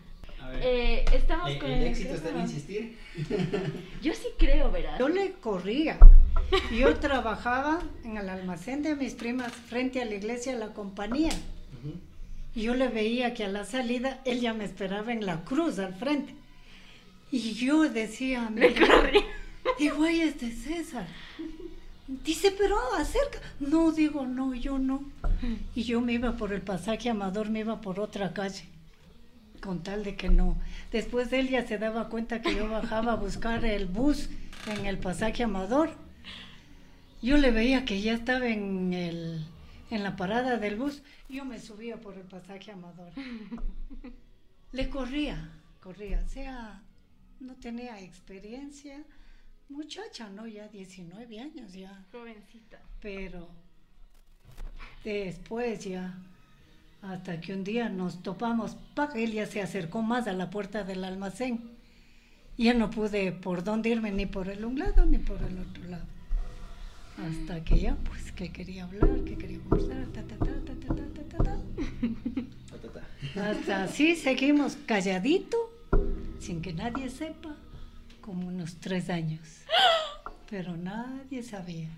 A 0.45 0.49
ver, 0.51 0.61
Eh, 0.63 1.05
estamos 1.15 1.51
¿el, 1.51 1.59
con 1.59 1.71
el 1.71 1.83
el 1.83 1.89
éxito 1.89 2.15
está 2.15 2.31
en 2.31 2.41
insistir? 2.41 2.99
Yo 4.03 4.13
sí 4.13 4.29
creo, 4.39 4.71
¿verdad? 4.71 4.99
Yo 4.99 5.09
le 5.09 5.33
corría. 5.33 5.99
Yo 6.79 6.95
trabajaba 7.01 7.81
en 8.05 8.17
el 8.19 8.29
almacén 8.29 8.83
de 8.83 8.95
mis 8.95 9.15
primas 9.15 9.53
frente 9.53 10.03
a 10.03 10.05
la 10.05 10.15
iglesia 10.15 10.53
de 10.53 10.59
la 10.59 10.73
compañía. 10.75 11.33
Yo 12.55 12.75
le 12.75 12.87
veía 12.89 13.35
que 13.35 13.45
a 13.45 13.49
la 13.49 13.65
salida 13.65 14.21
él 14.25 14.41
ya 14.41 14.55
me 14.55 14.65
esperaba 14.65 15.13
en 15.13 15.27
la 15.27 15.45
cruz 15.45 15.79
al 15.81 15.95
frente. 15.95 16.35
Y 17.33 17.55
yo 17.55 17.89
decía, 17.89 18.49
Le 18.55 18.73
corrí. 18.75 19.21
digo, 19.79 20.05
ay, 20.05 20.21
es 20.21 20.41
de 20.41 20.53
César. 20.53 21.07
Dice, 22.07 22.55
pero 22.57 22.77
acerca. 22.97 23.41
No, 23.59 23.91
digo, 23.91 24.27
no, 24.27 24.55
yo 24.55 24.79
no. 24.79 25.03
Y 25.75 25.83
yo 25.83 26.01
me 26.01 26.13
iba 26.13 26.37
por 26.37 26.53
el 26.53 26.61
pasaje 26.61 27.11
Amador, 27.11 27.51
me 27.51 27.61
iba 27.61 27.81
por 27.81 27.99
otra 27.99 28.33
calle. 28.33 28.63
Con 29.65 29.83
tal 29.83 30.05
de 30.05 30.15
que 30.15 30.29
no. 30.29 30.59
Después 30.93 31.33
él 31.33 31.49
ya 31.49 31.67
se 31.67 31.79
daba 31.79 32.11
cuenta 32.11 32.43
que 32.43 32.55
yo 32.55 32.69
bajaba 32.69 33.13
a 33.13 33.17
buscar 33.17 33.65
el 33.65 33.87
bus 33.87 34.29
en 34.67 34.85
el 34.85 34.99
pasaje 34.99 35.43
Amador. 35.43 35.89
Yo 37.23 37.39
le 37.39 37.51
veía 37.51 37.87
que 37.87 38.03
ya 38.03 38.13
estaba 38.13 38.47
en, 38.47 38.93
el, 38.93 39.47
en 39.91 40.03
la 40.03 40.17
parada 40.17 40.59
del 40.59 40.77
bus. 40.77 41.03
Yo 41.31 41.47
me 41.47 41.59
subía 41.59 41.97
por 41.97 42.19
el 42.19 42.25
pasaje 42.25 42.73
Amador. 42.73 43.11
Le 44.73 44.91
corría, 44.91 45.51
corría. 45.81 46.23
O 46.23 46.29
sea, 46.29 46.83
no 47.41 47.55
tenía 47.55 47.99
experiencia. 48.03 49.03
Muchacha, 49.71 50.29
¿no? 50.29 50.47
Ya 50.47 50.69
19 50.69 51.41
años 51.41 51.73
ya. 51.73 52.05
Jovencita. 52.13 52.83
Pero 53.01 53.49
después 55.03 55.83
ya, 55.87 56.19
hasta 57.09 57.41
que 57.41 57.53
un 57.53 57.65
día 57.65 57.89
nos 57.89 58.23
topamos, 58.23 58.77
pa, 58.95 59.11
él 59.15 59.33
ya 59.33 59.47
se 59.47 59.61
acercó 59.61 60.03
más 60.03 60.27
a 60.27 60.33
la 60.33 60.51
puerta 60.51 60.85
del 60.85 61.05
almacén. 61.05 61.61
Ya 62.57 62.73
no 62.73 62.91
pude 62.91 63.33
por 63.33 63.65
dónde 63.65 63.91
irme, 63.91 64.11
ni 64.13 64.27
por 64.27 64.49
el 64.49 64.65
un 64.65 64.79
lado 64.79 65.05
ni 65.05 65.19
por 65.19 65.43
el 65.43 65.59
otro 65.59 65.85
lado. 65.85 66.05
Hasta 67.19 67.63
que 67.63 67.79
ya, 67.79 67.97
pues, 68.05 68.33
que 68.33 68.51
quería 68.51 68.85
hablar, 68.85 69.23
que 69.25 69.37
quería 69.37 69.59
conversar, 69.61 70.07
ta, 70.13 70.23
ta, 70.23 70.37
ta, 70.37 70.47
ta, 70.47 70.75
ta, 70.75 70.95
ta, 70.95 71.05
ta, 71.05 71.23
ta, 71.29 71.45
ta. 71.45 71.59
Ta, 72.71 72.79
ta, 72.79 73.01
ta. 73.35 73.51
Hasta 73.51 73.85
así 73.85 74.17
seguimos 74.17 74.77
calladito, 74.87 75.57
sin 76.41 76.63
que 76.63 76.73
nadie 76.73 77.11
sepa, 77.11 77.57
como 78.21 78.49
unos 78.49 78.77
tres 78.77 79.11
años. 79.11 79.63
Pero 80.49 80.77
nadie 80.77 81.43
sabía. 81.43 81.91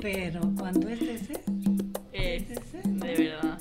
Pero 0.00 0.40
cuando 0.56 0.88
es 0.88 1.00
de 1.00 1.18
de 2.48 3.14
verdad. 3.16 3.58